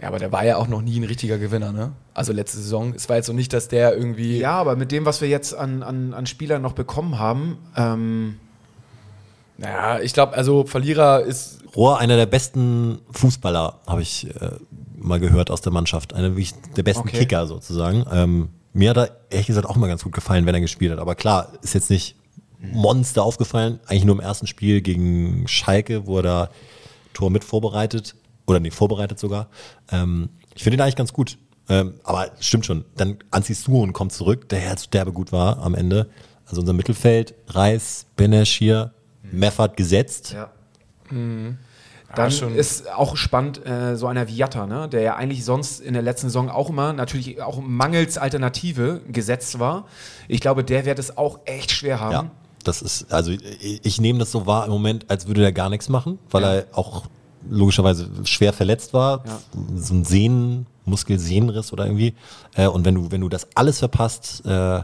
[0.00, 1.92] Ja, aber der war ja auch noch nie ein richtiger Gewinner, ne?
[2.12, 2.92] Also letzte Saison.
[2.94, 4.38] Es war jetzt so nicht, dass der irgendwie.
[4.38, 8.36] Ja, aber mit dem, was wir jetzt an, an, an Spielern noch bekommen haben, ähm,
[9.58, 11.58] Naja, ich glaube, also Verlierer ist.
[11.74, 14.50] Rohr, einer der besten Fußballer, habe ich äh,
[14.96, 16.14] mal gehört aus der Mannschaft.
[16.14, 17.18] Einer wirklich der besten Okay.
[17.18, 18.04] Kicker sozusagen.
[18.12, 20.98] Ähm, mir hat er ehrlich gesagt auch mal ganz gut gefallen, wenn er gespielt hat.
[20.98, 22.16] Aber klar, ist jetzt nicht
[22.60, 23.80] Monster aufgefallen.
[23.86, 26.50] Eigentlich nur im ersten Spiel gegen Schalke, wo er da
[27.14, 28.14] Tor mit vorbereitet.
[28.46, 29.48] Oder nee, vorbereitet sogar.
[29.90, 31.38] Ähm, ich finde ihn eigentlich ganz gut.
[31.68, 32.84] Ähm, aber stimmt schon.
[32.96, 36.08] Dann Anzi Suhon kommt zurück, der ja derbe gut war am Ende.
[36.46, 38.92] Also unser Mittelfeld, Reis, Benesch hier,
[39.32, 40.32] Meffert gesetzt.
[40.32, 40.50] ja.
[42.14, 42.54] Dann schon.
[42.54, 44.88] ist auch spannend, äh, so einer wie Jatta, ne?
[44.88, 49.58] der ja eigentlich sonst in der letzten Saison auch immer natürlich auch mangels Alternative gesetzt
[49.58, 49.86] war.
[50.28, 52.12] Ich glaube, der wird es auch echt schwer haben.
[52.12, 52.30] Ja,
[52.64, 55.68] das ist, also ich, ich nehme das so wahr im Moment, als würde der gar
[55.68, 56.54] nichts machen, weil Ja.
[56.54, 57.06] er auch
[57.50, 59.24] logischerweise schwer verletzt war.
[59.26, 59.38] Ja.
[59.76, 62.14] So ein Sehnen, Muskelsehnenriss oder irgendwie.
[62.54, 64.80] Äh, und wenn du, wenn du das alles verpasst, äh,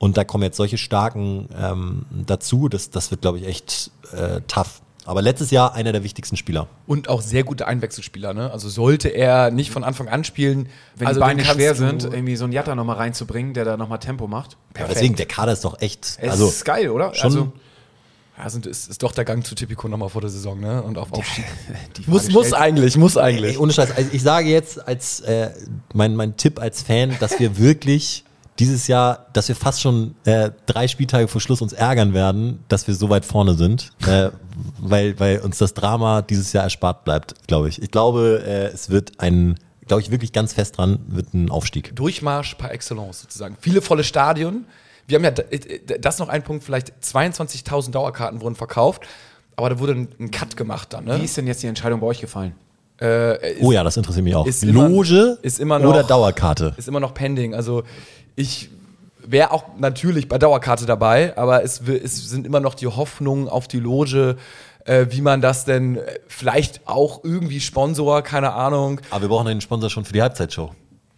[0.00, 4.40] und da kommen jetzt solche starken ähm, dazu, das, das wird, glaube ich, echt äh,
[4.48, 4.80] tough.
[5.04, 6.68] Aber letztes Jahr einer der wichtigsten Spieler.
[6.86, 8.50] Und auch sehr gute Einwechselspieler, ne?
[8.50, 12.36] Also sollte er nicht von Anfang an spielen, Wenn also die Beine schwer sind, irgendwie
[12.36, 14.56] so einen Jatta nochmal reinzubringen, der da nochmal Tempo macht.
[14.78, 16.16] Ja, deswegen, der Kader ist doch echt.
[16.18, 17.12] Es also, ist geil, oder?
[17.14, 17.52] schon- Also,
[18.38, 20.82] Ja, sind, ist, ist doch der Gang zu Tipico nochmal vor der Saison, ne?
[20.82, 21.44] Und auf Aufstieg.
[21.98, 23.58] die muss, muss eigentlich, muss Ey, eigentlich.
[23.58, 25.50] ohne Scheiß, also ich sage jetzt als äh,
[25.92, 28.24] mein, mein Tipp als Fan, dass wir wirklich
[28.60, 32.86] dieses Jahr, dass wir fast schon äh, drei Spieltage vor Schluss uns ärgern werden, dass
[32.86, 34.30] wir so weit vorne sind, äh,
[34.78, 37.82] weil, weil uns das Drama dieses Jahr erspart bleibt, glaube ich.
[37.82, 39.58] Ich glaube, äh, es wird ein,
[39.88, 41.96] glaube ich wirklich ganz fest dran, wird ein Aufstieg.
[41.96, 43.56] Durchmarsch par excellence sozusagen.
[43.60, 44.66] Viele volle Stadien.
[45.06, 49.02] Wir haben ja, äh, das noch ein Punkt, vielleicht 22.000 Dauerkarten wurden verkauft,
[49.56, 51.18] aber da wurde ein, Cut gemacht dann, ne?
[51.18, 52.52] Wie ist denn jetzt die Entscheidung bei euch gefallen?
[53.00, 54.46] Äh, ist, Oh ja, das interessiert mich auch.
[54.46, 56.74] ist immer- Loge ist immer noch- oder Dauerkarte?
[56.76, 57.54] ist immer noch pending.
[57.54, 57.82] Also
[58.36, 58.70] ich
[59.22, 63.68] wäre auch natürlich bei Dauerkarte dabei, aber es, es sind immer noch die Hoffnungen auf
[63.68, 64.36] die Loge,
[64.84, 69.00] äh, wie man das denn äh, vielleicht auch irgendwie Sponsor, keine Ahnung.
[69.10, 70.72] Aber wir brauchen einen Sponsor schon für die Halbzeitshow.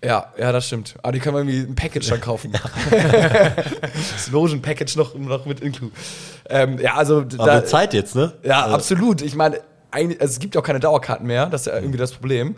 [0.04, 0.96] Ja, ja, das stimmt.
[1.02, 2.52] Aber die können wir irgendwie ein Package dann kaufen.
[2.90, 5.90] das Logen-Package noch, noch mit inclu.
[6.50, 8.32] Ähm, ja, also Aber wird Zeit jetzt, ne?
[8.42, 9.22] ja, absolut.
[9.22, 9.60] Ich meine,
[9.92, 12.56] also es gibt ja auch keine Dauerkarten mehr, das ist ja irgendwie das Problem.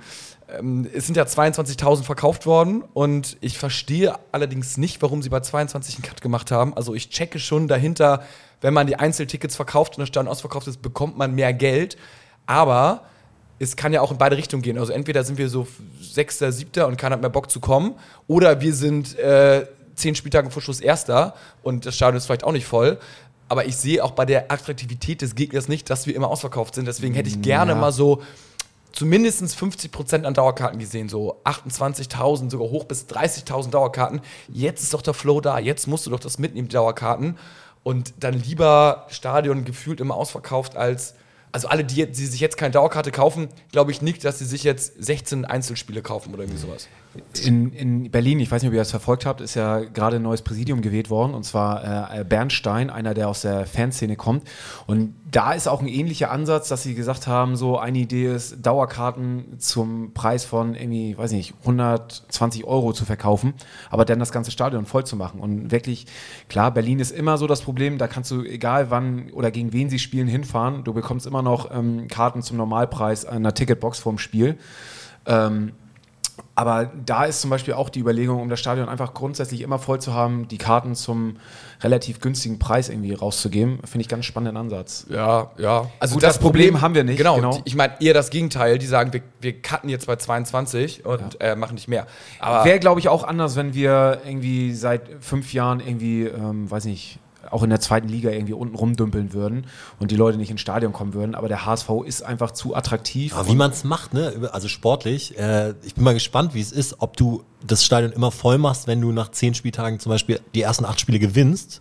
[0.59, 5.41] Ähm, es sind ja 22.000 verkauft worden und ich verstehe allerdings nicht, warum sie bei
[5.41, 6.75] 22 einen Cut gemacht haben.
[6.77, 8.23] Also ich checke schon dahinter,
[8.61, 11.97] wenn man die Einzeltickets verkauft und das Stadion ausverkauft ist, bekommt man mehr Geld.
[12.47, 13.03] Aber
[13.59, 14.79] es kann ja auch in beide Richtungen gehen.
[14.79, 15.67] Also entweder sind wir so
[16.01, 17.95] Sechster, Siebter und keiner hat mehr Bock zu kommen,
[18.27, 22.53] oder wir sind äh, zehn Spieltage vor Schluss Erster und das Stadion ist vielleicht auch
[22.53, 22.99] nicht voll.
[23.49, 26.89] Aber ich sehe auch bei der Attraktivität des Gegners nicht, dass wir immer ausverkauft sind.
[26.89, 27.79] Deswegen hätte ich gerne Ja.
[27.79, 28.23] mal so
[28.95, 34.21] zumindest 50% an Dauerkarten gesehen, so 28.000, sogar hoch bis 30.000 Dauerkarten.
[34.49, 37.37] Jetzt ist doch der Flow da, jetzt musst du doch das mitnehmen, die Dauerkarten.
[37.83, 41.15] Und dann lieber Stadion gefühlt immer ausverkauft als
[41.53, 44.65] also alle, die, die sich jetzt keine Dauerkarte kaufen, glaube ich nicht, dass sie sich
[44.65, 46.89] jetzt 16 Einzelspiele kaufen oder irgendwie sowas.
[47.45, 50.23] In, in Berlin, ich weiß nicht, ob ihr das verfolgt habt, ist ja gerade ein
[50.23, 54.45] neues Präsidium gewählt worden und zwar äh, Bernstein, einer, der aus der Fanszene kommt.
[54.87, 58.65] Und da ist auch ein ähnlicher Ansatz, dass sie gesagt haben, so eine Idee ist,
[58.65, 63.55] Dauerkarten zum Preis von irgendwie, weiß nicht, 120 Euro zu verkaufen,
[63.91, 65.41] aber dann das ganze Stadion voll zu machen.
[65.41, 66.07] Und wirklich,
[66.49, 69.91] klar, Berlin ist immer so das Problem, da kannst du, egal wann oder gegen wen
[69.91, 70.85] sie spielen, hinfahren.
[70.85, 74.59] Du bekommst immer noch ähm, Karten zum Normalpreis einer Ticketbox vorm Spiel.
[75.27, 75.73] Ähm,
[76.57, 80.01] aber da ist zum Beispiel auch die Überlegung, um das Stadion einfach grundsätzlich immer voll
[80.01, 81.37] zu haben, die Karten zum
[81.83, 85.07] relativ günstigen Preis irgendwie rauszugeben, finde ich ganz spannenden Ansatz.
[85.09, 85.91] Ja, ja.
[85.99, 87.19] Also Gut, das, das Problem, Problem, haben wir nicht.
[87.19, 87.37] Genau.
[87.37, 87.61] genau.
[87.65, 88.79] Ich meine eher das Gegenteil.
[88.79, 91.53] Die sagen, wir, wir cutten jetzt bei 22 und ja.
[91.53, 92.07] äh, machen nicht mehr.
[92.41, 97.19] Wäre, glaube ich, auch anders, wenn wir irgendwie seit fünf Jahren irgendwie, ähm, weiß nicht,
[97.51, 99.67] auch in der zweiten Liga irgendwie unten rumdümpeln würden
[99.99, 101.35] und die Leute nicht ins Stadion kommen würden.
[101.35, 103.35] Aber der HSV ist einfach zu attraktiv.
[103.35, 104.51] Aber wie man es macht, ne?
[104.53, 105.39] also sportlich.
[105.39, 108.87] Äh, ich bin mal gespannt, wie es ist, ob du das Stadion immer voll machst,
[108.87, 111.81] wenn du nach zehn Spieltagen zum Beispiel die ersten acht Spiele gewinnst.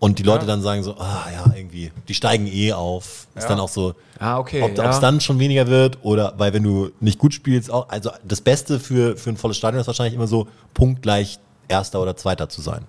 [0.00, 0.48] Und die Leute ja.
[0.48, 3.26] dann sagen so, ah ja, irgendwie, die steigen eh auf.
[3.34, 3.48] Ist ja.
[3.48, 5.00] dann auch so, ah, okay, ob es ja.
[5.00, 8.80] dann schon weniger wird oder weil wenn du nicht gut spielst, auch, also das Beste
[8.80, 11.38] für, für ein volles Stadion ist wahrscheinlich immer so punktgleich
[11.68, 12.84] Erster oder Zweiter zu sein.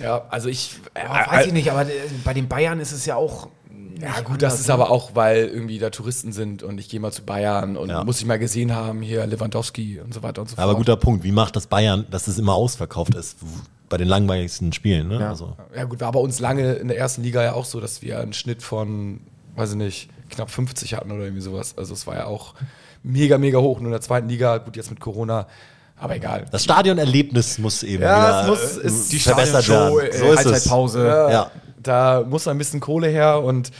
[0.00, 0.76] Ja, also ich.
[0.94, 1.92] Äh, weiß ich nicht, aber äh,
[2.24, 3.48] bei den Bayern ist es ja auch.
[4.00, 4.74] Ja, gut, das ist ne?
[4.74, 8.04] aber auch, weil irgendwie da Touristen sind und ich gehe mal zu Bayern und ja.
[8.04, 10.64] muss ich mal gesehen haben, hier Lewandowski und so weiter und so fort.
[10.64, 11.24] Aber guter Punkt.
[11.24, 13.38] Wie macht das Bayern, dass es immer ausverkauft ist?
[13.88, 15.18] Bei den langweiligsten Spielen, ne?
[15.18, 15.56] Ja, also.
[15.74, 18.20] ja gut, war bei uns lange in der ersten Liga ja auch so, dass wir
[18.20, 19.20] einen Schnitt von,
[19.56, 21.76] weiß ich nicht, knapp 50 hatten oder irgendwie sowas.
[21.76, 22.54] Also es war ja auch
[23.02, 23.80] mega, mega hoch.
[23.80, 25.46] Nur in der zweiten Liga, gut, jetzt mit Corona
[25.98, 26.46] aber egal.
[26.50, 29.90] Das Stadionerlebnis muss eben ja, wieder muss, äh, ist die verbessert werden.
[29.90, 31.06] So ist Halbzeitpause.
[31.06, 31.50] Ja, ja.
[31.82, 33.70] Da muss ein bisschen Kohle her und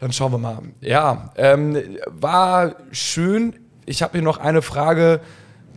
[0.00, 0.58] dann schauen wir mal.
[0.80, 3.54] Ja, ähm, war schön.
[3.86, 5.20] Ich habe hier noch eine Frage,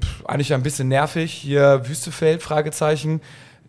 [0.01, 1.31] pff, eigentlich ein bisschen nervig.
[1.31, 3.21] Hier Wüstefeld, Fragezeichen.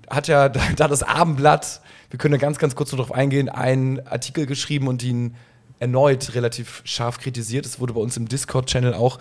[0.08, 4.88] Hat ja da das Abendblatt, wir können ganz, ganz kurz darauf eingehen, einen Artikel geschrieben
[4.88, 5.36] und ihn
[5.78, 7.66] erneut relativ scharf kritisiert.
[7.66, 9.18] Es wurde bei uns im Discord-Channel auch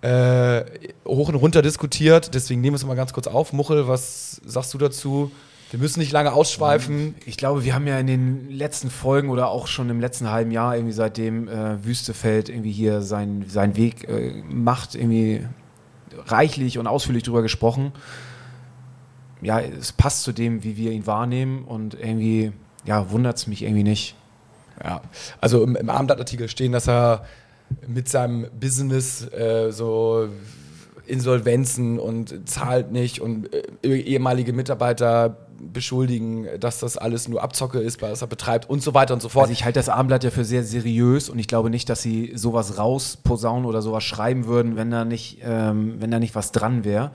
[0.00, 0.64] äh,
[1.04, 2.34] hoch und runter diskutiert.
[2.34, 3.52] Deswegen nehmen wir es mal ganz kurz auf.
[3.52, 5.30] Muchel, was sagst du dazu?
[5.70, 7.14] Wir müssen nicht lange ausschweifen.
[7.26, 10.50] Ich glaube, wir haben ja in den letzten Folgen oder auch schon im letzten halben
[10.50, 15.44] Jahr, irgendwie seitdem äh, Wüstefeld irgendwie hier sein, seinen Weg äh, macht, irgendwie
[16.26, 17.92] reichlich und ausführlich drüber gesprochen.
[19.42, 22.52] Ja, es passt zu dem, wie wir ihn wahrnehmen und irgendwie,
[22.86, 24.16] ja, wundert es mich irgendwie nicht.
[24.82, 25.02] Ja,
[25.40, 27.24] also im, im Abendblattartikel stehen, dass er
[27.86, 30.28] mit seinem Business äh, so
[31.06, 33.48] Insolvenzen und zahlt nicht und
[33.82, 38.94] äh, ehemalige Mitarbeiter beschuldigen, dass das alles nur Abzocke ist, was er betreibt und so
[38.94, 39.44] weiter und so fort.
[39.44, 42.32] Also ich halte das Abendblatt ja für sehr seriös und ich glaube nicht, dass sie
[42.34, 46.84] sowas rausposaunen oder sowas schreiben würden, wenn da nicht, ähm, wenn da nicht was dran
[46.84, 47.10] wäre.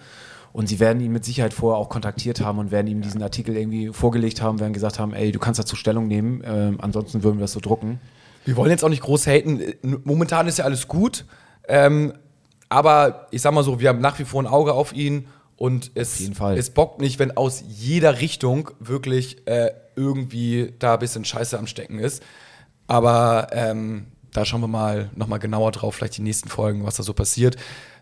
[0.51, 3.57] Und sie werden ihn mit Sicherheit vorher auch kontaktiert haben und werden ihm diesen Artikel
[3.57, 7.37] irgendwie vorgelegt haben, werden gesagt haben, ey, du kannst dazu Stellung nehmen, ähm, ansonsten würden
[7.37, 7.99] wir das so drucken.
[8.45, 9.73] Wir wollen jetzt auch nicht groß haten.
[10.03, 11.25] Momentan ist ja alles gut.
[11.67, 12.13] Ähm,
[12.69, 15.27] aber ich sag mal so, wir haben nach wie vor ein Auge auf ihn
[15.57, 16.19] und es,
[16.55, 21.67] es bockt nicht, wenn aus jeder Richtung wirklich äh, irgendwie da ein bisschen Scheiße am
[21.67, 22.23] Stecken ist.
[22.87, 27.03] Aber ähm, da schauen wir mal nochmal genauer drauf, vielleicht die nächsten Folgen, was da
[27.03, 27.55] so passiert.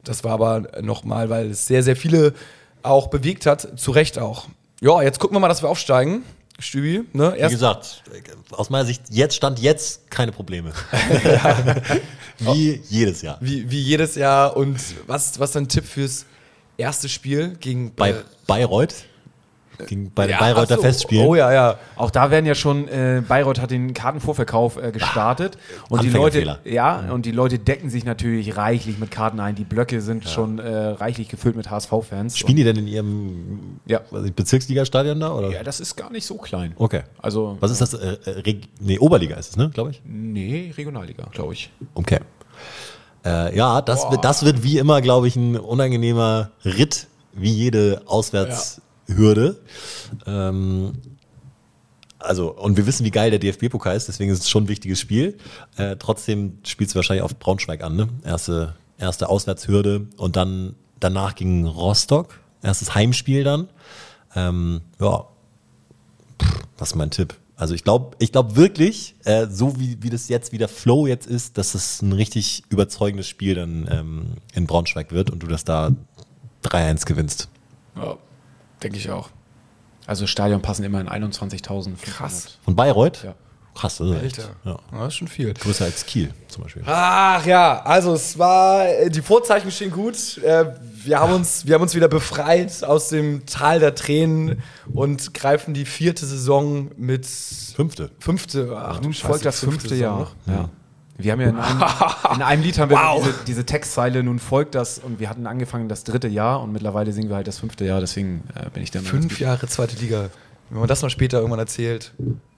[0.03, 2.33] Das war aber nochmal, weil es sehr, sehr viele
[2.81, 4.47] auch bewegt hat, zu Recht auch.
[4.79, 6.23] Ja, jetzt gucken wir mal, dass wir aufsteigen.
[6.61, 7.03] Stübi.
[7.13, 7.33] Ne?
[7.37, 8.03] Wie gesagt,
[8.51, 10.71] aus meiner Sicht, jetzt stand jetzt keine Probleme.
[12.39, 13.37] wie jedes Jahr.
[13.41, 14.55] Wie, wie jedes Jahr.
[14.55, 16.25] Und was, was ein Tipp fürs
[16.77, 18.15] erste Spiel gegen Bei
[18.47, 19.05] Bayreuth?
[19.87, 20.81] Ging bei den ja, Bayreuther so.
[20.81, 21.25] Festspielen.
[21.25, 21.75] Oh ja, ja.
[21.95, 25.57] Auch da werden ja schon, äh, Bayreuth hat den Kartenvorverkauf äh, gestartet.
[25.57, 29.55] Ah, und die Leute, ja, und die Leute decken sich natürlich reichlich mit Karten ein.
[29.55, 30.29] Die Blöcke sind ja.
[30.29, 32.37] schon äh, reichlich gefüllt mit HSV-Fans.
[32.37, 33.99] Spielen die denn in ihrem ja.
[34.11, 35.33] Bezirksliga-Stadion da?
[35.33, 35.51] Oder?
[35.51, 36.73] Ja, das ist gar nicht so klein.
[36.77, 37.01] Okay.
[37.19, 37.93] Also, Was ist das?
[37.93, 40.01] Äh, äh nee, Oberliga ist es, ne, glaube ich?
[40.05, 41.71] Nee, Regionalliga, glaube ich.
[41.93, 42.19] Okay.
[43.23, 48.01] Äh, ja, das, wird, das wird wie immer, glaube ich, ein unangenehmer Ritt, wie jede
[48.05, 48.83] Auswärts- ja.
[49.15, 49.61] Hürde.
[50.25, 50.93] Ähm,
[52.19, 54.99] also, und wir wissen, wie geil der DFB-Pokal ist, deswegen ist es schon ein wichtiges
[54.99, 55.37] Spiel.
[55.77, 58.09] Äh, trotzdem spielst du wahrscheinlich auf Braunschweig an, ne?
[58.23, 62.39] Erste, erste Auswärtshürde und dann danach gegen Rostock.
[62.61, 63.69] Erstes Heimspiel dann.
[64.35, 65.25] Ähm, ja,
[66.41, 67.35] Pff, was ist mein Tipp?
[67.55, 71.05] Also ich glaube ich glaub wirklich, äh, so wie, wie das jetzt, wie der Flow
[71.05, 75.47] jetzt ist, dass es ein richtig überzeugendes Spiel dann ähm, in Braunschweig wird und du
[75.47, 75.91] das da
[76.63, 77.49] 3-1 gewinnst.
[77.95, 78.17] Ja,
[78.83, 79.29] denke ich auch.
[80.07, 81.93] Also Stadion passen immer in 21.000.
[82.01, 82.57] Krass.
[82.63, 83.23] Von Bayreuth?
[83.23, 83.35] Ja.
[83.73, 84.25] Krass, das ist Alter.
[84.25, 84.37] echt.
[84.65, 84.71] Ja.
[84.71, 85.53] Ja, das ist schon viel.
[85.53, 86.83] Größer als Kiel zum Beispiel.
[86.85, 90.37] Ach ja, also es war, äh, die Vorzeichen stehen gut.
[90.39, 90.65] Äh,
[91.05, 94.61] Wir haben, uns, wir haben uns wieder befreit aus dem Tal der Tränen
[94.91, 98.11] und greifen die vierte Saison mit Fünfte.
[98.19, 98.73] fünfte.
[98.75, 100.31] Ach du Nun Scheiße, folgt das fünfte Saison Jahr.
[100.47, 100.69] Ja.
[101.23, 101.81] Wir haben ja in einem,
[102.35, 103.23] in einem Lied haben wir Wow.
[103.23, 107.11] diese, diese Textzeile, nun folgt das und wir hatten angefangen das dritte Jahr und mittlerweile
[107.11, 109.95] singen wir halt das fünfte Jahr, deswegen äh, bin ich der Meinung, Fünf Jahre zweite
[109.97, 110.29] Liga.
[110.69, 112.13] Wenn man das mal später irgendwann erzählt.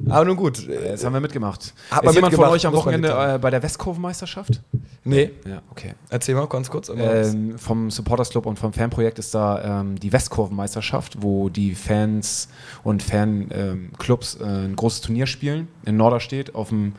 [0.07, 0.69] Aber nun gut.
[0.69, 1.73] äh, Jetzt haben wir mitgemacht.
[1.89, 4.61] Hat Ist man jemand von mitgemacht, euch am Wochenende äh, bei der Westkurvenmeisterschaft?
[5.03, 5.95] nee, Ja, okay.
[6.11, 6.89] erzähl mal ganz kurz.
[6.95, 12.49] Ähm, vom Supporters Club und vom Fanprojekt ist da ähm, die Westkurvenmeisterschaft, wo die Fans
[12.83, 16.93] und Fanclubs äh, ein großes Turnier spielen in Norderstedt auf dem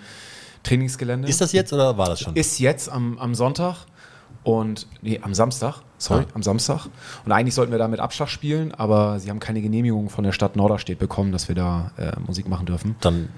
[0.64, 1.28] Trainingsgelände.
[1.28, 2.34] Ist das jetzt oder war das schon?
[2.34, 3.86] ist jetzt am, am Sonntag
[4.42, 5.82] und nee, am Samstag.
[6.04, 6.86] Sorry, am Samstag.
[7.24, 10.32] Und eigentlich sollten wir da mit Abschlag spielen, aber sie haben keine Genehmigung von der
[10.32, 12.96] Stadt Norderstedt bekommen, dass wir da äh, Musik machen dürfen.
[13.00, 13.28] Dann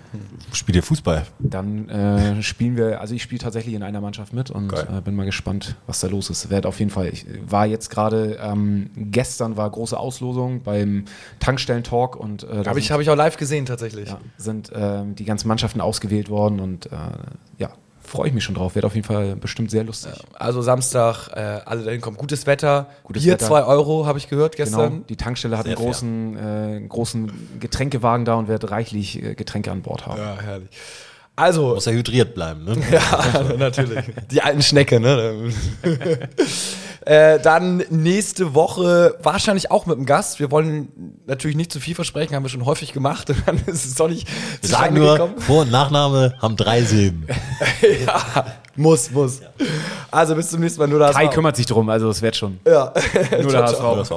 [0.52, 1.26] spielt ihr Fußball.
[1.38, 5.14] Dann äh, spielen wir, also ich spiele tatsächlich in einer Mannschaft mit und äh, bin
[5.14, 6.50] mal gespannt, was da los ist.
[6.50, 11.04] Werd auf jeden Fall, ich war jetzt gerade, ähm, gestern war große Auslosung beim
[11.40, 14.08] Tankstellen-Talk und äh, Habe ich, hab ich auch live gesehen tatsächlich.
[14.08, 16.96] ja, sind ähm, die ganzen Mannschaften ausgewählt worden und äh,
[17.58, 17.70] ja,
[18.06, 18.74] freue ich mich schon drauf.
[18.74, 20.12] Wird auf jeden Fall bestimmt sehr lustig.
[20.34, 22.16] Also Samstag, äh, alle dahin kommen.
[22.16, 22.86] Gutes Wetter.
[23.04, 23.46] Gutes Bier Wetter.
[23.46, 25.06] 2 Euro, habe ich gehört Genau, gestern.
[25.06, 29.70] die Tankstelle hat Sehr einen großen, äh, großen Getränkewagen da und wird reichlich äh, Getränke
[29.70, 30.18] an Bord haben.
[30.18, 30.68] Ja, herrlich.
[31.38, 32.76] Also, Muss ja hydriert bleiben, ne?
[32.90, 34.04] ja, natürlich.
[34.30, 35.52] Die alten Schnecke, ne?
[37.06, 40.40] äh, dann nächste Woche wahrscheinlich auch mit dem Gast.
[40.40, 40.88] Wir wollen
[41.26, 43.30] natürlich nicht zu viel versprechen, haben wir schon häufig gemacht.
[43.30, 44.28] Und dann ist es doch nicht
[44.60, 45.38] Wir sagen nur, gekommen.
[45.38, 47.26] Vor- und Nachname haben drei Silben.
[48.06, 49.40] ja, muss, muss.
[50.10, 50.88] Also bis zum nächsten Mal.
[50.88, 52.58] Nur das Kai kümmert sich drum, also es wird schon.
[52.66, 52.92] Ja.
[53.40, 53.96] Nur Ciao, der ciao.
[53.96, 54.12] HSV.